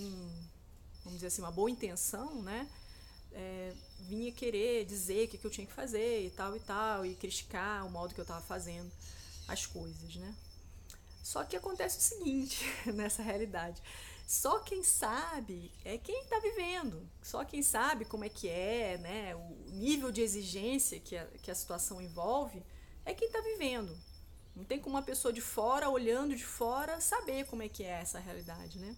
vamos 1.08 1.16
dizer 1.16 1.28
assim, 1.28 1.42
uma 1.42 1.52
boa 1.52 1.72
intenção, 1.72 2.42
né? 2.42 2.68
É, 3.32 3.74
vinha 4.02 4.32
querer 4.32 4.86
dizer 4.86 5.26
o 5.26 5.28
que, 5.30 5.38
que 5.38 5.46
eu 5.46 5.52
tinha 5.52 5.66
que 5.66 5.74
fazer 5.74 6.26
e 6.26 6.30
tal 6.30 6.56
e 6.56 6.60
tal, 6.60 7.06
e 7.06 7.16
criticar 7.16 7.86
o 7.86 7.90
modo 7.90 8.14
que 8.14 8.20
eu 8.20 8.24
estava 8.24 8.42
fazendo 8.42 8.92
as 9.48 9.66
coisas, 9.66 10.16
né? 10.16 10.36
Só 11.24 11.44
que 11.44 11.56
acontece 11.56 11.98
o 11.98 12.02
seguinte 12.02 12.66
nessa 12.94 13.22
realidade. 13.24 13.82
Só 14.28 14.60
quem 14.60 14.84
sabe 14.84 15.72
é 15.86 15.98
quem 15.98 16.24
está 16.24 16.40
vivendo. 16.40 17.10
Só 17.22 17.46
quem 17.46 17.64
sabe 17.64 18.04
como 18.04 18.26
é 18.26 18.30
que 18.30 18.50
é, 18.50 18.98
né? 18.98 19.36
O 19.36 19.72
nível 19.72 20.12
de 20.12 20.22
exigência 20.22 21.00
que 21.00 21.16
a, 21.16 21.26
que 21.42 21.50
a 21.50 21.56
situação 21.56 22.02
envolve 22.02 22.62
é 23.06 23.14
quem 23.14 23.28
está 23.28 23.40
vivendo. 23.40 23.98
Não 24.54 24.66
tem 24.66 24.80
como 24.80 24.96
uma 24.96 25.04
pessoa 25.04 25.32
de 25.32 25.40
fora, 25.40 25.90
olhando 25.90 26.36
de 26.36 26.46
fora, 26.46 27.00
saber 27.00 27.46
como 27.46 27.64
é 27.64 27.70
que 27.70 27.84
é 27.84 28.02
essa 28.02 28.20
realidade, 28.20 28.80
né? 28.80 28.96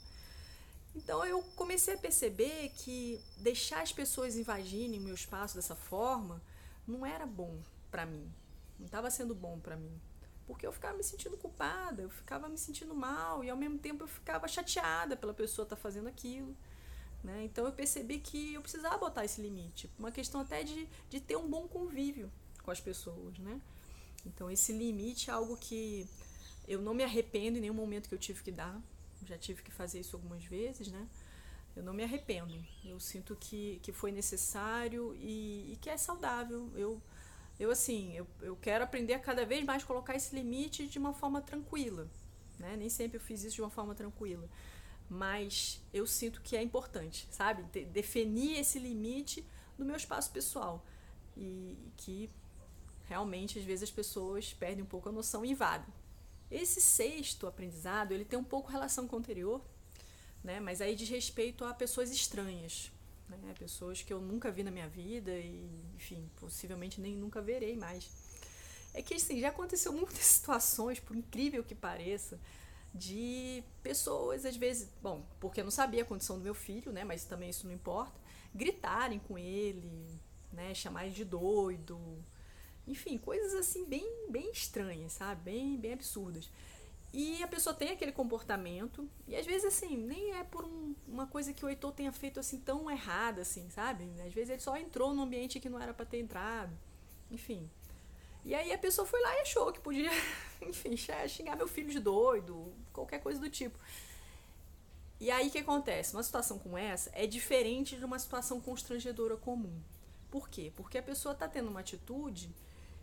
Então 0.96 1.24
eu 1.25 1.41
comecei 1.55 1.93
a 1.93 1.98
perceber 1.98 2.69
que 2.69 3.22
deixar 3.38 3.81
as 3.81 3.91
pessoas 3.91 4.36
invadirem 4.36 5.00
o 5.00 5.03
meu 5.03 5.13
espaço 5.13 5.55
dessa 5.55 5.75
forma 5.75 6.41
não 6.88 7.05
era 7.05 7.25
bom 7.25 7.60
para 7.91 8.05
mim. 8.05 8.31
Não 8.77 8.86
estava 8.86 9.10
sendo 9.12 9.36
bom 9.36 9.60
para 9.60 9.75
mim. 9.75 10.00
Porque 10.48 10.65
eu 10.65 10.72
ficava 10.72 10.98
me 10.98 11.03
sentindo 11.03 11.38
culpada, 11.38 12.01
eu 12.01 12.10
ficava 12.10 12.50
me 12.50 12.58
sentindo 12.58 12.96
mal 12.96 13.43
e 13.43 13.50
ao 13.50 13.58
mesmo 13.58 13.77
tempo 13.77 14.03
eu 14.03 14.08
ficava 14.08 14.48
chateada 14.48 15.15
pela 15.15 15.34
pessoa 15.34 15.63
estar 15.63 15.75
tá 15.75 15.81
fazendo 15.81 16.08
aquilo. 16.08 16.55
Né? 17.24 17.43
Então 17.43 17.65
eu 17.65 17.72
percebi 17.72 18.19
que 18.19 18.53
eu 18.53 18.62
precisava 18.62 18.98
botar 18.98 19.25
esse 19.25 19.41
limite. 19.41 19.89
Uma 20.00 20.12
questão 20.12 20.41
até 20.41 20.63
de, 20.63 20.88
de 21.10 21.19
ter 21.19 21.36
um 21.36 21.48
bom 21.48 21.67
convívio 21.67 22.31
com 22.63 22.72
as 22.72 22.79
pessoas. 22.79 23.38
Né? 23.38 23.62
Então 24.25 24.50
esse 24.50 24.72
limite 24.72 25.29
é 25.29 25.34
algo 25.34 25.55
que 25.55 26.08
eu 26.67 26.81
não 26.81 26.93
me 26.93 27.03
arrependo 27.03 27.58
em 27.58 27.62
nenhum 27.62 27.74
momento 27.74 28.10
que 28.10 28.15
eu 28.15 28.19
tive 28.19 28.41
que 28.41 28.51
dar. 28.51 28.81
Já 29.25 29.38
tive 29.38 29.61
que 29.61 29.71
fazer 29.71 29.99
isso 29.99 30.15
algumas 30.15 30.43
vezes, 30.43 30.88
né? 30.89 31.07
Eu 31.75 31.83
não 31.83 31.93
me 31.93 32.03
arrependo. 32.03 32.53
Eu 32.83 32.99
sinto 32.99 33.35
que, 33.35 33.79
que 33.83 33.91
foi 33.91 34.11
necessário 34.11 35.15
e, 35.15 35.73
e 35.73 35.77
que 35.79 35.89
é 35.89 35.97
saudável. 35.97 36.71
Eu, 36.75 37.01
eu 37.59 37.71
assim, 37.71 38.15
eu, 38.15 38.27
eu 38.41 38.55
quero 38.55 38.83
aprender 38.83 39.13
a 39.13 39.19
cada 39.19 39.45
vez 39.45 39.63
mais 39.63 39.83
colocar 39.83 40.15
esse 40.15 40.35
limite 40.35 40.88
de 40.88 40.97
uma 40.97 41.13
forma 41.13 41.41
tranquila. 41.41 42.07
Né? 42.57 42.75
Nem 42.75 42.89
sempre 42.89 43.17
eu 43.17 43.21
fiz 43.21 43.43
isso 43.43 43.55
de 43.55 43.61
uma 43.61 43.69
forma 43.69 43.95
tranquila 43.95 44.49
mas 45.09 45.81
eu 45.91 46.05
sinto 46.05 46.39
que 46.41 46.55
é 46.55 46.61
importante, 46.61 47.27
sabe? 47.31 47.63
De 47.63 47.83
definir 47.85 48.59
esse 48.59 48.77
limite 48.77 49.43
no 49.77 49.83
meu 49.83 49.95
espaço 49.95 50.31
pessoal 50.31 50.85
e 51.35 51.75
que 51.97 52.29
realmente 53.07 53.57
às 53.57 53.65
vezes 53.65 53.83
as 53.83 53.91
pessoas 53.91 54.53
perdem 54.53 54.83
um 54.83 54.88
pouco 54.88 55.09
a 55.09 55.11
noção 55.11 55.43
e 55.43 55.49
invadem. 55.49 55.91
Esse 56.51 56.82
sexto 56.82 57.48
aprendizado 57.48 58.12
ele 58.12 58.25
tem 58.25 58.38
um 58.38 58.44
pouco 58.44 58.72
relação 58.72 59.08
com 59.08 59.15
o 59.15 59.20
anterior, 59.20 59.62
né? 60.44 60.60
Mas 60.60 60.82
aí 60.82 60.96
diz 60.96 61.10
respeito 61.10 61.63
a 61.63 61.74
pessoas 61.74 62.12
estranhas, 62.12 62.91
né? 63.27 63.53
Pessoas 63.58 64.01
que 64.01 64.12
eu 64.12 64.20
nunca 64.20 64.51
vi 64.51 64.63
na 64.63 64.72
minha 64.72 64.88
vida 64.88 65.32
e, 65.32 65.70
enfim, 65.96 66.29
possivelmente 66.38 67.00
nem 67.00 67.15
nunca 67.15 67.41
verei 67.41 67.77
mais. 67.77 68.10
É 68.94 69.01
que 69.01 69.13
assim, 69.13 69.39
já 69.39 69.50
aconteceu 69.50 69.94
muitas 69.94 70.25
situações, 70.25 71.00
por 71.00 71.15
incrível 71.15 71.63
que 71.63 71.75
pareça, 71.75 72.39
de 72.94 73.63
pessoas, 73.84 74.46
às 74.46 74.58
vezes, 74.58 74.89
bom, 75.01 75.24
porque 75.39 75.60
eu 75.60 75.63
não 75.63 75.72
sabia 75.72 76.01
a 76.01 76.06
condição 76.06 76.38
do 76.38 76.44
meu 76.44 76.56
filho, 76.56 76.91
né? 76.91 77.03
Mas 77.03 77.24
também 77.25 77.50
isso 77.50 77.68
não 77.68 77.74
importa, 77.74 78.20
gritarem 78.53 79.20
com 79.20 79.38
ele, 79.38 80.20
né? 80.51 80.74
Chamar 80.74 81.06
ele 81.06 81.13
de 81.13 81.24
doido, 81.24 82.00
enfim, 82.89 83.17
coisas 83.17 83.53
assim 83.53 83.86
bem, 83.86 84.27
bem 84.29 84.51
estranhas, 84.51 85.13
sabe? 85.13 85.41
Bem, 85.43 85.77
bem 85.77 85.93
absurdas. 85.93 86.50
E 87.13 87.41
a 87.41 87.48
pessoa 87.48 87.74
tem 87.74 87.89
aquele 87.89 88.12
comportamento, 88.12 89.10
e 89.27 89.36
às 89.36 89.46
vezes 89.46 89.65
assim, 89.65 89.98
nem 89.98 90.34
é 90.36 90.43
por 90.43 90.65
um, 90.65 90.96
uma 91.08 91.25
coisa 91.25 91.53
que 91.53 91.65
o 91.65 91.69
Heitor 91.69 91.91
tenha 91.91 92.12
feito 92.12 92.39
assim 92.39 92.60
tão 92.60 92.89
errada, 92.89 93.41
assim, 93.41 93.69
sabe? 93.69 94.03
Às 94.25 94.34
vezes 94.34 94.50
ele 94.51 94.62
só 94.62 94.75
entrou 94.77 95.13
num 95.13 95.24
ambiente 95.24 95.60
que 95.60 95.69
não 95.69 95.79
era 95.79 95.93
para 95.93 96.05
ter 96.05 96.19
entrado. 96.19 96.72
Enfim, 97.31 97.69
e 98.46 98.55
aí 98.55 98.72
a 98.72 98.77
pessoa 98.77 99.05
foi 99.05 99.22
lá 99.22 99.36
e 99.38 99.41
achou 99.41 99.72
que 99.72 99.79
podia, 99.79 100.10
enfim, 100.62 100.96
xingar 101.27 101.55
meu 101.55 101.67
filho 101.67 101.89
de 101.89 102.00
doido, 102.00 102.74
qualquer 102.93 103.19
coisa 103.22 103.39
do 103.39 103.50
tipo. 103.50 103.77
E 105.19 105.29
aí 105.29 105.48
o 105.48 105.51
que 105.51 105.60
acontece? 105.60 106.15
Uma 106.15 106.24
situação 106.24 106.58
como 106.58 106.77
essa 106.77 107.12
é 107.13 107.27
diferente 107.27 107.98
de 107.98 108.05
uma 108.05 108.17
situação 108.17 108.62
constrangedora 108.62 109.36
comum. 109.36 109.79
Por 110.31 110.48
quê? 110.48 110.72
Porque 110.75 110.98
a 110.98 111.03
pessoa 111.03 111.34
está 111.34 111.48
tendo 111.48 111.69
uma 111.69 111.81
atitude 111.81 112.50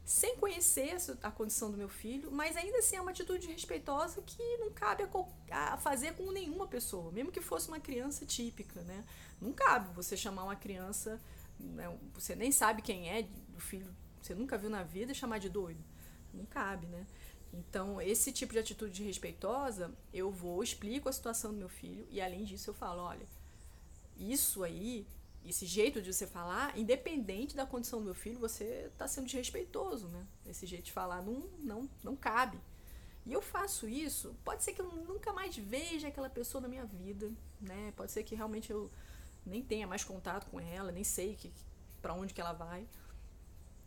sem 0.07 0.37
conhecer 0.37 0.97
a 1.21 1.33
condição 1.33 1.69
do 1.69 1.77
meu 1.77 1.89
filho, 1.89 2.31
mas 2.31 2.57
ainda 2.57 2.79
assim 2.79 2.95
é 2.95 3.01
uma 3.01 3.11
atitude 3.11 3.49
respeitosa 3.49 4.23
que 4.23 4.57
não 4.59 4.71
cabe 4.71 5.03
a, 5.51 5.75
a, 5.75 5.77
fazer 5.77 6.15
com 6.15 6.31
nenhuma 6.31 6.69
pessoa, 6.69 7.11
mesmo 7.11 7.33
que 7.33 7.41
fosse 7.41 7.67
uma 7.67 7.81
criança 7.81 8.25
típica, 8.25 8.81
né? 8.83 9.05
Não 9.41 9.53
cabe 9.53 9.93
você 9.95 10.17
chamar 10.17 10.45
uma 10.45 10.55
criança, 10.55 11.21
né, 11.59 11.93
você 12.15 12.37
nem 12.37 12.53
sabe 12.53 12.83
quem 12.83 13.11
é, 13.11 13.29
o 13.57 13.61
filho 13.61 13.93
você 14.23 14.33
nunca 14.33 14.57
viu 14.57 14.71
na 14.71 14.85
vida 14.85 15.13
chamar 15.13 15.39
de 15.39 15.49
doido. 15.49 15.83
Não 16.33 16.45
cabe, 16.47 16.87
né? 16.87 17.05
Então, 17.53 18.01
esse 18.01 18.31
tipo 18.31 18.53
de 18.53 18.61
atitude 18.61 19.03
respeitosa, 19.03 19.93
eu 20.13 20.31
vou, 20.31 20.63
explico 20.63 21.09
a 21.09 21.13
situação 21.13 21.53
do 21.53 21.59
meu 21.59 21.69
filho 21.69 22.07
e 22.11 22.21
além 22.21 22.45
disso 22.45 22.71
eu 22.71 22.75
falo, 22.75 23.03
olha, 23.03 23.27
isso 24.17 24.63
aí, 24.63 25.07
esse 25.49 25.67
jeito 25.67 26.03
de 26.03 26.13
você 26.13 26.27
falar, 26.27 26.77
independente 26.77 27.55
da 27.55 27.65
condição 27.65 27.99
do 28.01 28.05
meu 28.07 28.15
filho, 28.15 28.39
você 28.39 28.91
está 28.93 29.07
sendo 29.07 29.27
desrespeitoso, 29.27 30.09
né? 30.09 30.27
Esse 30.47 30.67
jeito 30.67 30.87
de 30.87 30.93
falar 30.93 31.23
não, 31.23 31.49
não, 31.61 31.91
não 32.03 32.17
cabe. 32.17 32.59
E 33.25 33.33
eu 33.33 33.43
faço 33.43 33.89
isso, 33.89 34.37
pode 34.45 34.63
ser 34.63 34.73
que 34.73 34.81
eu 34.81 34.87
nunca 34.87 35.33
mais 35.33 35.57
veja 35.57 36.09
aquela 36.09 36.31
pessoa 36.31 36.61
na 36.61 36.69
minha 36.69 36.85
vida, 36.85 37.31
né? 37.61 37.93
Pode 37.97 38.13
ser 38.13 38.23
que 38.23 38.35
realmente 38.35 38.71
eu 38.71 38.91
nem 39.45 39.63
tenha 39.63 39.87
mais 39.87 40.05
contato 40.05 40.47
com 40.51 40.61
ela, 40.61 40.93
nem 40.93 41.05
sei 41.05 41.35
que, 41.35 41.53
para 42.01 42.15
onde 42.15 42.33
que 42.33 42.41
ela 42.41 42.53
vai. 42.53 42.87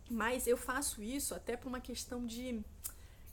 Mas 0.09 0.47
eu 0.47 0.57
faço 0.57 1.01
isso 1.01 1.35
até 1.35 1.55
por 1.55 1.67
uma 1.67 1.79
questão 1.79 2.25
de, 2.25 2.61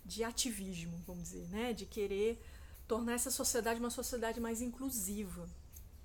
de 0.05 0.23
ativismo, 0.23 1.03
vamos 1.07 1.25
dizer, 1.25 1.49
né? 1.49 1.73
De 1.73 1.87
querer 1.87 2.41
tornar 2.87 3.15
essa 3.15 3.31
sociedade 3.31 3.81
uma 3.81 3.91
sociedade 3.91 4.41
mais 4.41 4.61
inclusiva. 4.61 5.49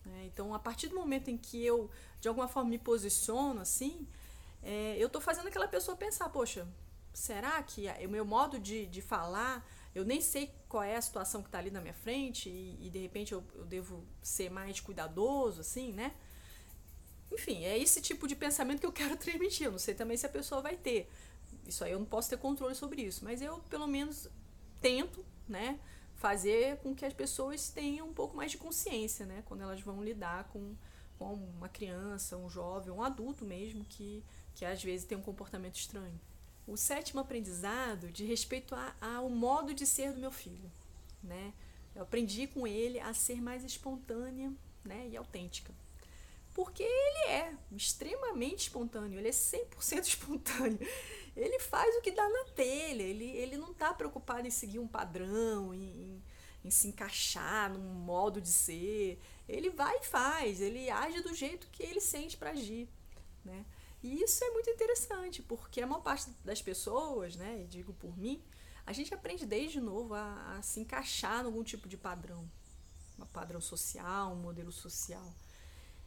Né? 0.06 0.26
Então, 0.26 0.54
a 0.54 0.60
partir 0.60 0.88
do 0.88 0.96
momento 0.96 1.30
em 1.30 1.38
que 1.38 1.64
eu, 1.64 1.90
de 2.20 2.28
alguma 2.28 2.48
forma, 2.48 2.70
me 2.70 2.80
posiciono 2.80 3.62
assim, 3.62 4.08
é, 4.64 4.96
eu 4.98 5.08
estou 5.08 5.22
fazendo 5.22 5.48
aquela 5.48 5.68
pessoa 5.68 5.96
pensar, 5.98 6.30
poxa, 6.30 6.68
será 7.14 7.62
que 7.64 7.88
o 8.06 8.10
meu 8.10 8.26
modo 8.26 8.60
de, 8.60 8.86
de 8.86 9.02
falar, 9.02 9.68
eu 9.94 10.06
nem 10.06 10.22
sei 10.22 10.54
qual 10.68 10.84
é 10.84 10.96
a 10.96 11.02
situação 11.02 11.42
que 11.42 11.48
está 11.50 11.60
ali 11.60 11.72
na 11.72 11.82
minha 11.82 11.94
frente 11.94 12.50
e, 12.50 12.78
e 12.88 12.90
de 12.90 13.00
repente 13.00 13.34
eu, 13.34 13.44
eu 13.56 13.66
devo 13.66 14.04
ser 14.22 14.50
mais 14.50 14.80
cuidadoso, 14.80 15.62
assim, 15.62 15.92
né? 15.92 16.14
Enfim, 17.32 17.64
é 17.64 17.78
esse 17.78 18.02
tipo 18.02 18.28
de 18.28 18.36
pensamento 18.36 18.80
que 18.80 18.86
eu 18.86 18.92
quero 18.94 19.16
transmitir. 19.16 19.68
Eu 19.68 19.72
não 19.72 19.80
sei 19.80 19.94
também 19.94 20.18
se 20.18 20.26
a 20.26 20.30
pessoa 20.30 20.62
vai 20.62 20.76
ter. 20.76 21.10
Isso 21.66 21.84
aí 21.84 21.92
eu 21.92 22.00
não 22.00 22.06
posso 22.06 22.30
ter 22.30 22.38
controle 22.38 22.76
sobre 22.76 23.02
isso. 23.02 23.24
Mas 23.24 23.42
eu, 23.42 23.60
pelo 23.70 23.88
menos, 23.88 24.30
tento, 24.82 25.26
né? 25.48 25.80
Fazer 26.22 26.78
com 26.78 26.94
que 26.94 27.04
as 27.04 27.14
pessoas 27.14 27.70
tenham 27.70 28.08
um 28.08 28.14
pouco 28.14 28.38
mais 28.38 28.52
de 28.52 28.58
consciência, 28.60 29.26
né? 29.26 29.42
Quando 29.48 29.62
elas 29.62 29.82
vão 29.82 30.04
lidar 30.04 30.44
com, 30.50 30.76
com 31.18 31.34
uma 31.34 31.68
criança, 31.68 32.38
um 32.38 32.48
jovem, 32.48 32.94
um 32.94 33.02
adulto 33.02 33.44
mesmo, 33.44 33.84
que, 33.84 34.24
que 34.54 34.64
às 34.64 34.84
vezes 34.84 35.08
tem 35.08 35.18
um 35.18 35.22
comportamento 35.24 35.78
estranho. 35.78 36.22
O 36.68 36.78
sétimo 36.78 37.20
aprendizado 37.20 38.12
de 38.12 38.24
respeito 38.24 38.76
ao 39.02 39.32
modo 39.32 39.74
de 39.74 39.88
ser 39.88 40.14
do 40.14 40.20
meu 40.20 40.32
filho, 40.32 40.72
né? 41.24 41.54
Eu 41.96 42.04
aprendi 42.04 42.46
com 42.46 42.68
ele 42.68 43.00
a 43.00 43.16
ser 43.16 43.42
mais 43.42 43.64
espontânea 43.64 44.54
né, 44.86 45.10
e 45.10 45.18
autêntica. 45.18 45.74
Porque 46.54 46.84
ele 46.84 47.32
é 47.32 47.56
extremamente 47.72 48.64
espontâneo, 48.64 49.20
ele 49.20 49.30
é 49.30 49.32
100% 49.32 50.04
espontâneo. 50.04 50.80
Ele 51.36 51.60
faz 51.60 51.96
o 51.96 52.02
que 52.02 52.12
dá 52.12 52.28
na 52.28 52.46
telha, 52.54 53.04
ele, 53.04 53.26
ele 53.26 53.58
não 53.58 53.72
está 53.72 53.94
preocupado 53.94 54.46
em 54.46 54.52
seguir 54.52 54.80
um 54.80 54.88
padrão, 54.88 55.74
em, 55.74 56.22
em, 56.64 56.70
se 56.70 56.90
encaixar 56.90 57.72
num 57.72 57.80
modo 57.80 58.42
de 58.42 58.50
ser. 58.50 59.22
Ele 59.48 59.70
vai 59.70 59.98
e 59.98 60.06
faz, 60.06 60.60
ele 60.60 60.90
age 60.90 61.22
do 61.22 61.34
jeito 61.34 61.68
que 61.72 61.84
ele 61.84 62.02
sente 62.02 62.36
para 62.36 62.52
agir. 62.52 62.90
Né? 63.46 63.66
E 64.04 64.22
isso 64.22 64.44
é 64.44 64.50
muito 64.50 64.70
interessante, 64.70 65.42
porque 65.42 65.82
a 65.82 65.88
maior 65.88 66.02
parte 66.02 66.30
das 66.44 66.62
pessoas, 66.62 67.36
né, 67.36 67.62
e 67.62 67.68
digo 67.68 67.94
por 67.94 68.18
mim, 68.18 68.44
a 68.86 68.94
gente 68.94 69.14
aprende 69.14 69.46
desde 69.46 69.80
novo 69.80 70.14
a, 70.16 70.58
a 70.58 70.62
se 70.62 70.80
encaixar 70.80 71.44
em 71.44 71.46
algum 71.46 71.64
tipo 71.64 71.88
de 71.88 71.98
padrão. 71.98 72.50
Um 73.20 73.26
padrão 73.28 73.62
social, 73.62 74.34
um 74.34 74.42
modelo 74.42 74.72
social. 74.72 75.32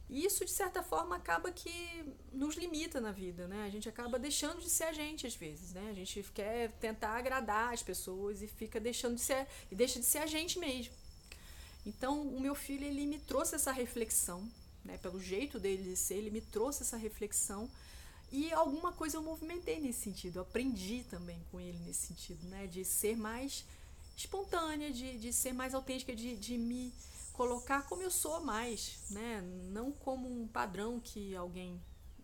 E 0.08 0.24
isso, 0.24 0.44
de 0.44 0.50
certa 0.50 0.82
forma, 0.82 1.16
acaba 1.16 1.50
que 1.50 2.04
nos 2.32 2.56
limita 2.56 3.00
na 3.00 3.10
vida, 3.10 3.48
né? 3.48 3.64
A 3.64 3.70
gente 3.70 3.88
acaba 3.88 4.18
deixando 4.18 4.60
de 4.60 4.68
ser 4.68 4.84
a 4.84 4.92
gente 4.92 5.26
às 5.26 5.34
vezes, 5.34 5.72
né? 5.72 5.88
A 5.90 5.94
gente 5.94 6.22
quer 6.34 6.72
tentar 6.72 7.16
agradar 7.16 7.72
as 7.72 7.82
pessoas 7.82 8.42
e 8.42 8.46
fica 8.46 8.78
deixando 8.78 9.14
de 9.14 9.22
ser 9.22 9.46
e 9.70 9.74
deixa 9.74 9.98
de 9.98 10.04
ser 10.04 10.18
a 10.18 10.26
gente 10.26 10.58
mesmo. 10.58 10.92
Então, 11.86 12.20
o 12.22 12.40
meu 12.40 12.54
filho, 12.54 12.84
ele 12.84 13.06
me 13.06 13.18
trouxe 13.18 13.54
essa 13.54 13.72
reflexão, 13.72 14.46
né? 14.84 14.98
Pelo 14.98 15.20
jeito 15.20 15.58
dele 15.58 15.82
de 15.82 15.96
ser, 15.96 16.16
ele 16.16 16.30
me 16.30 16.40
trouxe 16.40 16.82
essa 16.82 16.96
reflexão 16.96 17.70
e 18.30 18.52
alguma 18.52 18.92
coisa 18.92 19.16
eu 19.16 19.22
movimentei 19.22 19.80
nesse 19.80 20.00
sentido. 20.00 20.36
Eu 20.36 20.42
aprendi 20.42 21.04
também 21.10 21.40
com 21.50 21.60
ele 21.60 21.78
nesse 21.78 22.08
sentido, 22.08 22.46
né? 22.48 22.66
De 22.66 22.84
ser 22.84 23.16
mais 23.16 23.64
espontânea, 24.16 24.90
de, 24.90 25.18
de 25.18 25.32
ser 25.32 25.52
mais 25.52 25.74
autêntica, 25.74 26.14
de, 26.14 26.36
de 26.36 26.58
me 26.58 26.92
colocar 27.34 27.82
como 27.82 28.02
eu 28.02 28.10
sou 28.10 28.40
mais, 28.40 28.98
né? 29.10 29.42
Não 29.70 29.92
como 29.92 30.28
um 30.28 30.48
padrão 30.48 30.98
que 30.98 31.36
alguém 31.36 31.80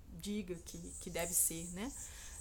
diga 0.08 0.54
que, 0.54 0.78
que 1.00 1.10
deve 1.10 1.34
ser, 1.34 1.66
né? 1.72 1.92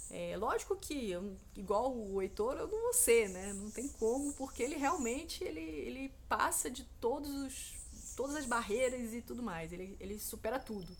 É 0.08 0.36
lógico 0.36 0.74
que 0.74 1.10
eu, 1.10 1.36
igual 1.54 1.94
o 1.94 2.20
Heitor 2.20 2.56
eu 2.56 2.66
não 2.66 2.80
vou 2.80 2.94
ser, 2.94 3.28
né? 3.28 3.52
Não 3.52 3.70
tem 3.70 3.88
como, 3.88 4.32
porque 4.32 4.62
ele 4.62 4.76
realmente 4.76 5.44
ele, 5.44 5.60
ele 5.60 6.12
passa 6.28 6.70
de 6.70 6.84
todos 7.00 7.30
os, 7.30 7.74
todas 8.16 8.34
as 8.36 8.46
barreiras 8.46 9.12
e 9.12 9.20
tudo 9.20 9.42
mais. 9.42 9.72
Ele, 9.72 9.96
ele 10.00 10.18
supera 10.18 10.58
tudo. 10.58 10.96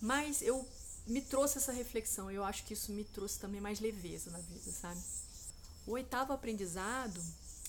Mas 0.00 0.40
eu 0.42 0.66
me 1.06 1.20
trouxe 1.20 1.58
essa 1.58 1.72
reflexão. 1.72 2.30
Eu 2.30 2.44
acho 2.44 2.64
que 2.64 2.74
isso 2.74 2.92
me 2.92 3.04
trouxe 3.04 3.38
também 3.38 3.60
mais 3.60 3.80
leveza 3.80 4.30
na 4.30 4.38
vida, 4.38 4.70
sabe? 4.70 5.00
O 5.86 5.92
oitavo 5.92 6.32
aprendizado 6.32 7.22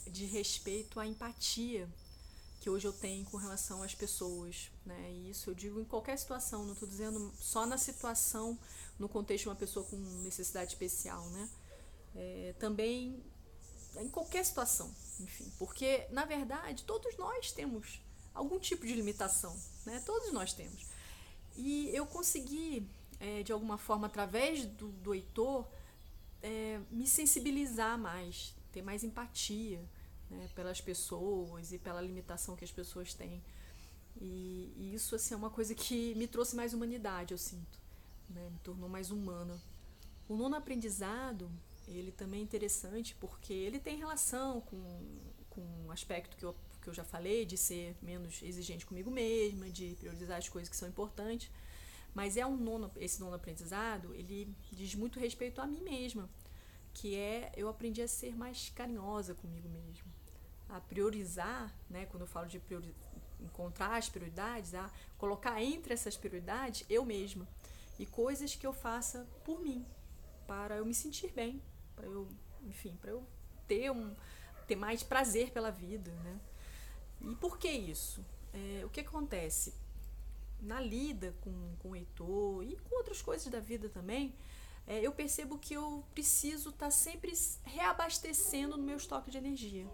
de 0.07 0.25
respeito 0.25 0.99
à 0.99 1.07
empatia 1.07 1.89
que 2.63 2.69
hoje 2.69 2.87
eu 2.87 2.93
tenho 2.93 3.25
com 3.25 3.35
relação 3.35 3.83
às 3.83 3.93
pessoas, 3.93 4.71
né? 4.85 5.11
E 5.11 5.31
isso 5.31 5.49
eu 5.49 5.53
digo 5.53 5.81
em 5.81 5.83
qualquer 5.83 6.17
situação, 6.17 6.63
não 6.63 6.71
estou 6.71 6.87
dizendo 6.87 7.33
só 7.37 7.65
na 7.65 7.77
situação, 7.77 8.57
no 8.97 9.09
contexto 9.09 9.43
de 9.43 9.49
uma 9.49 9.55
pessoa 9.55 9.85
com 9.85 9.97
necessidade 10.23 10.71
especial, 10.71 11.25
né? 11.31 11.49
É, 12.15 12.55
também 12.57 13.21
em 13.97 14.07
qualquer 14.07 14.45
situação, 14.45 14.89
enfim, 15.19 15.51
porque 15.59 16.07
na 16.09 16.23
verdade 16.23 16.83
todos 16.83 17.17
nós 17.17 17.51
temos 17.51 18.01
algum 18.33 18.57
tipo 18.57 18.87
de 18.87 18.93
limitação, 18.93 19.59
né? 19.85 20.01
Todos 20.05 20.31
nós 20.31 20.53
temos. 20.53 20.85
E 21.57 21.89
eu 21.93 22.05
consegui, 22.05 22.87
é, 23.19 23.43
de 23.43 23.51
alguma 23.51 23.77
forma, 23.77 24.07
através 24.07 24.65
do, 24.65 24.87
do 24.87 25.13
Heitor, 25.13 25.67
é, 26.41 26.79
me 26.89 27.07
sensibilizar 27.07 27.99
mais, 27.99 28.55
ter 28.71 28.81
mais 28.81 29.03
empatia 29.03 29.83
né, 30.33 30.49
pelas 30.55 30.81
pessoas 30.81 31.71
e 31.71 31.77
pela 31.77 32.01
limitação 32.01 32.55
que 32.55 32.63
as 32.63 32.71
pessoas 32.71 33.13
têm. 33.13 33.41
E, 34.19 34.73
e, 34.75 34.93
isso 34.93 35.15
assim, 35.15 35.33
é 35.33 35.37
uma 35.37 35.49
coisa 35.49 35.73
que 35.73 36.13
me 36.15 36.27
trouxe 36.27 36.55
mais 36.55 36.73
humanidade, 36.73 37.33
eu 37.33 37.37
sinto. 37.37 37.79
Né, 38.29 38.49
me 38.49 38.59
tornou 38.59 38.89
mais 38.89 39.11
humana. 39.11 39.59
O 40.27 40.35
nono 40.35 40.55
aprendizado, 40.55 41.51
ele 41.87 42.11
também 42.11 42.39
é 42.39 42.43
interessante 42.43 43.15
porque 43.15 43.53
ele 43.53 43.79
tem 43.79 43.97
relação 43.97 44.61
com, 44.61 45.01
com 45.49 45.61
um 45.85 45.91
aspecto 45.91 46.37
que 46.37 46.45
eu, 46.45 46.55
que 46.81 46.87
eu 46.87 46.93
já 46.93 47.03
falei, 47.03 47.45
de 47.45 47.57
ser 47.57 47.95
menos 48.01 48.41
exigente 48.41 48.85
comigo 48.85 49.11
mesma, 49.11 49.69
de 49.69 49.95
priorizar 49.99 50.37
as 50.37 50.47
coisas 50.47 50.69
que 50.69 50.75
são 50.75 50.87
importantes. 50.87 51.51
Mas 52.13 52.37
é 52.37 52.45
um 52.45 52.55
nono, 52.55 52.91
esse 52.97 53.19
nono 53.19 53.35
aprendizado, 53.35 54.13
ele 54.13 54.53
diz 54.71 54.93
muito 54.93 55.19
respeito 55.19 55.59
a 55.59 55.65
mim 55.65 55.81
mesma, 55.81 56.29
que 56.93 57.15
é 57.15 57.51
eu 57.57 57.67
aprendi 57.67 58.03
a 58.03 58.07
ser 58.07 58.35
mais 58.35 58.69
carinhosa 58.69 59.33
comigo 59.33 59.67
mesma 59.67 60.12
a 60.73 60.81
priorizar, 60.81 61.71
né, 61.87 62.07
quando 62.07 62.21
eu 62.21 62.27
falo 62.27 62.47
de 62.47 62.59
priori 62.59 62.95
encontrar 63.39 63.97
as 63.97 64.09
prioridades, 64.09 64.73
a 64.73 64.89
colocar 65.17 65.61
entre 65.61 65.93
essas 65.93 66.17
prioridades 66.17 66.85
eu 66.89 67.05
mesma 67.05 67.47
e 67.99 68.05
coisas 68.05 68.55
que 68.55 68.65
eu 68.65 68.73
faça 68.73 69.27
por 69.43 69.59
mim, 69.61 69.85
para 70.47 70.77
eu 70.77 70.85
me 70.85 70.93
sentir 70.93 71.31
bem, 71.31 71.61
para 71.95 72.05
eu, 72.07 72.27
enfim, 72.63 72.97
para 72.99 73.11
eu 73.11 73.23
ter 73.67 73.91
um 73.91 74.15
ter 74.67 74.75
mais 74.77 75.03
prazer 75.03 75.51
pela 75.51 75.69
vida, 75.69 76.09
né? 76.23 76.39
E 77.21 77.35
por 77.35 77.57
que 77.57 77.69
isso? 77.69 78.25
É, 78.53 78.85
o 78.85 78.89
que 78.89 79.01
acontece 79.01 79.73
na 80.61 80.79
lida 80.79 81.35
com, 81.41 81.75
com 81.79 81.89
o 81.89 81.95
Heitor 81.95 82.63
e 82.63 82.77
com 82.77 82.95
outras 82.95 83.21
coisas 83.21 83.47
da 83.47 83.59
vida 83.59 83.89
também, 83.89 84.33
é, 84.87 85.01
eu 85.01 85.11
percebo 85.11 85.57
que 85.57 85.73
eu 85.73 86.03
preciso 86.13 86.69
estar 86.69 86.85
tá 86.85 86.91
sempre 86.91 87.33
reabastecendo 87.63 88.77
no 88.77 88.83
meu 88.83 88.97
estoque 88.97 89.29
de 89.29 89.37
energia. 89.37 89.85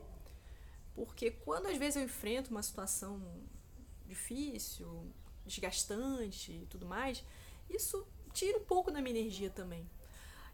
Porque 1.06 1.32
quando 1.32 1.68
às 1.68 1.78
vezes 1.78 1.96
eu 1.96 2.04
enfrento 2.04 2.52
uma 2.52 2.62
situação 2.62 3.22
difícil, 4.06 5.10
desgastante 5.46 6.52
e 6.52 6.66
tudo 6.66 6.86
mais, 6.86 7.24
isso 7.70 8.06
tira 8.34 8.58
um 8.58 8.66
pouco 8.66 8.92
da 8.92 9.02
minha 9.02 9.18
energia 9.18 9.50
também. 9.50 9.90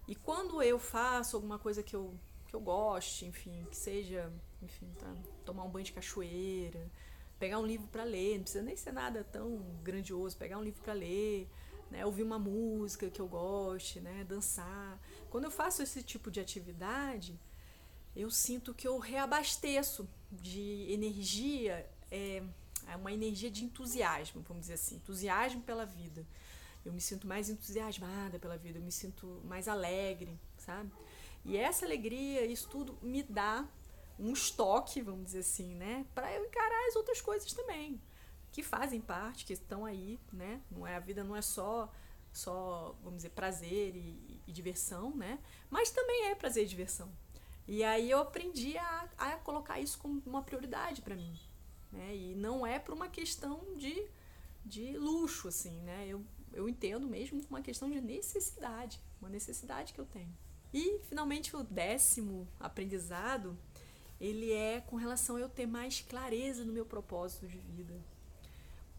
E 0.08 0.14
quando 0.14 0.62
eu 0.62 0.78
faço 0.78 1.36
alguma 1.36 1.58
coisa 1.58 1.82
que 1.82 1.96
eu, 1.96 2.14
que 2.48 2.56
eu 2.56 2.60
goste, 2.60 3.26
enfim, 3.26 3.66
que 3.72 3.76
seja, 3.76 4.32
enfim, 4.62 4.88
tá, 5.00 5.16
tomar 5.44 5.64
um 5.64 5.70
banho 5.70 5.86
de 5.86 5.94
cachoeira, 5.94 6.92
pegar 7.40 7.58
um 7.58 7.66
livro 7.66 7.88
para 7.88 8.04
ler, 8.04 8.36
não 8.36 8.44
precisa 8.44 8.64
nem 8.64 8.78
ser 8.78 8.92
nada 8.92 9.24
tão 9.24 9.58
grandioso, 9.82 10.38
pegar 10.38 10.60
um 10.60 10.64
livro 10.64 10.84
para 10.84 10.94
ler, 10.94 11.50
né, 11.90 12.06
ouvir 12.06 12.22
uma 12.22 12.38
música 12.38 13.10
que 13.10 13.20
eu 13.20 13.28
goste, 13.28 14.00
né, 14.00 14.24
dançar. 14.24 15.02
Quando 15.32 15.46
eu 15.46 15.52
faço 15.52 15.82
esse 15.82 16.04
tipo 16.04 16.30
de 16.30 16.40
atividade, 16.40 17.40
eu 18.16 18.30
sinto 18.30 18.74
que 18.74 18.88
eu 18.88 18.98
reabasteço 19.00 20.08
de 20.42 20.92
energia, 20.92 21.90
é, 22.12 22.44
é 22.88 22.96
uma 22.96 23.12
energia 23.12 23.50
de 23.50 23.64
entusiasmo, 23.64 24.42
vamos 24.48 24.62
dizer 24.62 24.74
assim, 24.74 24.96
entusiasmo 24.96 25.62
pela 25.62 25.86
vida. 25.86 26.26
Eu 26.84 26.94
me 26.94 27.02
sinto 27.02 27.28
mais 27.28 27.50
entusiasmada 27.50 28.38
pela 28.38 28.58
vida, 28.58 28.78
eu 28.78 28.84
me 28.84 28.92
sinto 28.92 29.42
mais 29.46 29.68
alegre, 29.68 30.40
sabe? 30.58 30.92
E 31.44 31.58
essa 31.58 31.86
alegria, 31.86 32.46
isso 32.46 32.70
tudo 32.70 32.98
me 33.02 33.24
dá 33.24 33.68
um 34.20 34.32
estoque, 34.32 35.02
vamos 35.02 35.26
dizer 35.26 35.40
assim, 35.40 35.76
né, 35.76 36.06
para 36.14 36.32
eu 36.34 36.46
encarar 36.46 36.88
as 36.88 36.96
outras 36.96 37.22
coisas 37.22 37.52
também, 37.54 38.02
que 38.52 38.64
fazem 38.64 39.02
parte, 39.02 39.46
que 39.46 39.54
estão 39.54 39.84
aí, 39.84 40.20
né? 40.32 40.62
Não 40.72 40.88
é 40.88 40.96
a 40.96 41.00
vida 41.00 41.24
não 41.24 41.36
é 41.36 41.42
só 41.42 41.92
só, 42.36 42.94
vamos 43.02 43.18
dizer, 43.18 43.30
prazer 43.30 43.96
e, 43.96 44.42
e 44.46 44.52
diversão, 44.52 45.16
né? 45.16 45.40
Mas 45.70 45.90
também 45.90 46.26
é 46.26 46.36
prazer 46.36 46.66
e 46.66 46.68
diversão, 46.68 47.10
e 47.68 47.84
aí 47.84 48.12
eu 48.12 48.20
aprendi 48.20 48.78
a, 48.78 49.10
a 49.18 49.32
colocar 49.38 49.80
isso 49.80 49.98
como 49.98 50.22
uma 50.26 50.44
prioridade 50.44 51.02
para 51.02 51.16
mim. 51.16 51.38
Né? 51.92 52.16
E 52.16 52.36
não 52.36 52.66
é 52.66 52.78
por 52.78 52.94
uma 52.94 53.08
questão 53.08 53.76
de, 53.76 54.08
de 54.64 54.98
luxo, 54.98 55.48
assim, 55.48 55.82
né? 55.82 56.06
Eu, 56.08 56.24
eu 56.54 56.70
entendo 56.70 57.08
mesmo 57.08 57.42
como 57.42 57.58
uma 57.58 57.62
questão 57.62 57.90
de 57.90 58.00
necessidade, 58.00 59.00
uma 59.20 59.30
necessidade 59.30 59.94
que 59.94 60.00
eu 60.00 60.06
tenho. 60.06 60.32
E, 60.74 61.00
finalmente, 61.08 61.56
o 61.56 61.64
décimo 61.64 62.48
aprendizado, 62.60 63.58
ele 64.20 64.52
é 64.52 64.82
com 64.82 64.98
relação 64.98 65.38
a 65.38 65.40
eu 65.40 65.50
ter 65.50 65.66
mais 65.66 66.02
clareza 66.02 66.66
no 66.66 66.74
meu 66.74 66.86
propósito 66.86 67.48
de 67.48 67.58
vida. 67.58 68.00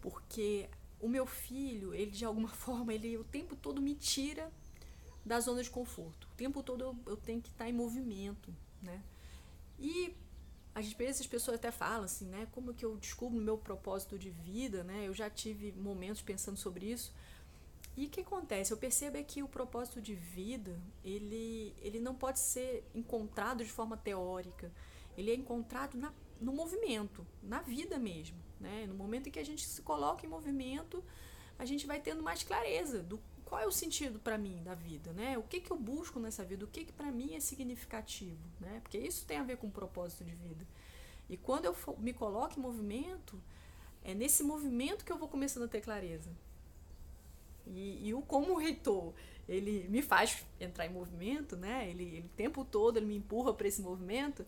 Porque 0.01 0.69
o 1.01 1.09
meu 1.09 1.27
filho, 1.27 1.95
ele 1.95 2.11
de 2.11 2.25
alguma 2.25 2.49
forma, 2.57 2.95
ele 2.95 3.17
o 3.17 3.25
tempo 3.25 3.55
todo 3.55 3.81
me 3.81 3.95
tira 3.95 4.51
da 5.27 5.41
zona 5.41 5.61
de 5.61 5.69
conforto. 5.69 6.29
O 6.33 6.37
tempo 6.37 6.63
todo 6.63 6.83
eu, 6.83 6.97
eu 7.05 7.17
tenho 7.17 7.43
que 7.43 7.51
estar 7.51 7.69
em 7.69 7.73
movimento, 7.73 8.55
né? 8.81 9.03
E 9.77 10.15
às 10.73 10.93
vezes 10.93 11.23
as 11.23 11.27
pessoas 11.27 11.57
até 11.57 11.73
falam 11.73 12.05
assim, 12.05 12.27
né? 12.27 12.47
Como 12.53 12.73
que 12.73 12.85
eu 12.85 12.97
descubro 12.97 13.37
o 13.37 13.43
meu 13.43 13.59
propósito 13.59 14.17
de 14.17 14.31
vida, 14.31 14.85
né? 14.85 15.09
Eu 15.09 15.13
já 15.13 15.29
tive 15.29 15.73
momentos 15.73 16.23
pensando 16.23 16.57
sobre 16.57 16.87
isso. 16.87 17.13
E 17.97 18.07
o 18.07 18.09
que 18.09 18.21
acontece? 18.21 18.73
Eu 18.73 18.77
percebo 18.77 19.17
é 19.17 19.23
que 19.23 19.43
o 19.43 19.49
propósito 19.49 20.01
de 20.01 20.15
vida, 20.15 20.79
ele, 21.03 21.75
ele 21.81 21.99
não 21.99 22.15
pode 22.15 22.39
ser 22.39 22.85
encontrado 22.95 23.65
de 23.65 23.71
forma 23.71 23.97
teórica. 23.97 24.71
Ele 25.17 25.31
é 25.31 25.35
encontrado 25.35 25.97
na, 25.97 26.13
no 26.41 26.53
movimento, 26.53 27.27
na 27.43 27.63
vida 27.63 27.99
mesmo. 27.99 28.37
Né? 28.61 28.87
No 28.87 28.95
momento 28.95 29.29
em 29.29 29.33
que 29.33 29.39
a 29.39 29.45
gente 29.45 29.67
se 29.67 29.83
coloca 29.83 30.25
em 30.25 30.29
movimento, 30.29 31.03
a 31.59 31.65
gente 31.65 31.87
vai 31.87 31.99
tendo 31.99 32.23
mais 32.23 32.43
clareza 32.43 33.03
do 33.03 33.19
qual 33.47 33.61
é 33.61 33.67
o 33.67 33.71
sentido 33.71 34.19
para 34.19 34.37
mim 34.37 34.61
da 34.65 34.75
vida, 34.75 35.13
né? 35.13 35.39
O 35.39 35.43
que 35.45 35.61
que 35.61 35.71
eu 35.71 35.79
busco 35.79 36.19
nessa 36.19 36.45
vida? 36.45 36.65
O 36.65 36.69
que 36.69 36.85
que 36.85 36.93
para 36.93 37.13
mim 37.13 37.35
é 37.35 37.41
significativo, 37.41 38.45
né? 38.61 38.81
Porque 38.83 38.99
isso 38.99 39.25
tem 39.25 39.39
a 39.39 39.45
ver 39.45 39.57
com 39.57 39.69
o 39.69 39.71
propósito 39.71 40.25
de 40.25 40.35
vida. 40.35 40.67
E 41.31 41.37
quando 41.37 41.65
eu 41.65 41.77
me 41.99 42.13
coloco 42.13 42.59
em 42.59 42.63
movimento, 42.63 43.41
é 44.03 44.13
nesse 44.15 44.43
movimento 44.43 45.05
que 45.05 45.13
eu 45.13 45.17
vou 45.17 45.29
começando 45.29 45.63
a 45.63 45.69
ter 45.69 45.81
clareza. 45.81 46.29
E, 47.69 48.09
e 48.09 48.15
o 48.15 48.21
como 48.21 48.55
o 48.55 48.59
reitor, 48.59 49.15
ele 49.49 49.87
me 49.89 50.03
faz 50.03 50.45
entrar 50.61 50.87
em 50.87 50.93
movimento, 50.93 51.57
né? 51.57 51.89
Ele, 51.89 52.03
ele 52.03 52.27
o 52.27 52.37
tempo 52.37 52.65
todo 52.65 52.97
ele 52.97 53.07
me 53.07 53.17
empurra 53.17 53.55
para 53.55 53.69
esse 53.69 53.81
movimento. 53.81 54.45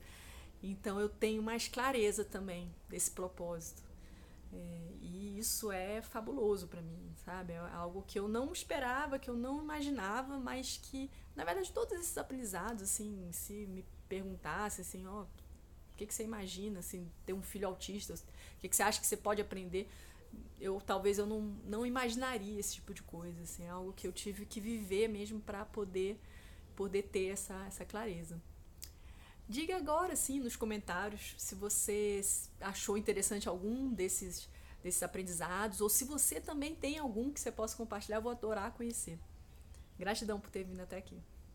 Então 0.60 0.98
eu 0.98 1.08
tenho 1.08 1.40
mais 1.40 1.68
clareza 1.68 2.24
também 2.24 2.68
desse 2.88 3.12
propósito. 3.12 3.87
É, 4.52 4.92
e 5.00 5.38
isso 5.38 5.70
é 5.70 6.00
fabuloso 6.00 6.68
para 6.68 6.80
mim, 6.80 7.12
sabe? 7.24 7.52
É 7.52 7.58
algo 7.58 8.02
que 8.06 8.18
eu 8.18 8.28
não 8.28 8.52
esperava, 8.52 9.18
que 9.18 9.28
eu 9.28 9.36
não 9.36 9.60
imaginava, 9.60 10.38
mas 10.38 10.78
que, 10.82 11.10
na 11.36 11.44
verdade, 11.44 11.72
todos 11.72 11.92
esses 11.98 12.16
aprendizados, 12.16 12.82
assim, 12.82 13.28
se 13.32 13.66
me 13.66 13.84
perguntasse, 14.08 14.80
assim, 14.80 15.06
ó, 15.06 15.22
o 15.22 15.28
que, 15.96 16.06
que 16.06 16.14
você 16.14 16.24
imagina, 16.24 16.78
assim, 16.78 17.10
ter 17.26 17.32
um 17.32 17.42
filho 17.42 17.68
autista, 17.68 18.14
o 18.14 18.60
que, 18.60 18.68
que 18.68 18.76
você 18.76 18.82
acha 18.82 19.00
que 19.00 19.06
você 19.06 19.16
pode 19.16 19.42
aprender? 19.42 19.88
Eu 20.60 20.80
talvez 20.80 21.18
eu 21.18 21.26
não, 21.26 21.40
não 21.64 21.86
imaginaria 21.86 22.58
esse 22.58 22.74
tipo 22.74 22.94
de 22.94 23.02
coisa, 23.02 23.42
assim, 23.42 23.64
é 23.64 23.70
algo 23.70 23.92
que 23.92 24.06
eu 24.06 24.12
tive 24.12 24.46
que 24.46 24.60
viver 24.60 25.08
mesmo 25.08 25.40
para 25.40 25.64
poder 25.64 26.18
poder 26.76 27.02
ter 27.02 27.26
essa, 27.32 27.66
essa 27.66 27.84
clareza. 27.84 28.40
Diga 29.48 29.76
agora, 29.76 30.14
sim, 30.14 30.40
nos 30.40 30.56
comentários, 30.56 31.34
se 31.38 31.54
você 31.54 32.20
achou 32.60 32.98
interessante 32.98 33.48
algum 33.48 33.88
desses, 33.90 34.46
desses 34.82 35.02
aprendizados, 35.02 35.80
ou 35.80 35.88
se 35.88 36.04
você 36.04 36.38
também 36.38 36.74
tem 36.74 36.98
algum 36.98 37.32
que 37.32 37.40
você 37.40 37.50
possa 37.50 37.74
compartilhar, 37.74 38.18
eu 38.18 38.22
vou 38.22 38.30
adorar 38.30 38.72
conhecer. 38.72 39.18
Gratidão 39.98 40.38
por 40.38 40.50
ter 40.50 40.64
vindo 40.64 40.80
até 40.80 40.98
aqui. 40.98 41.18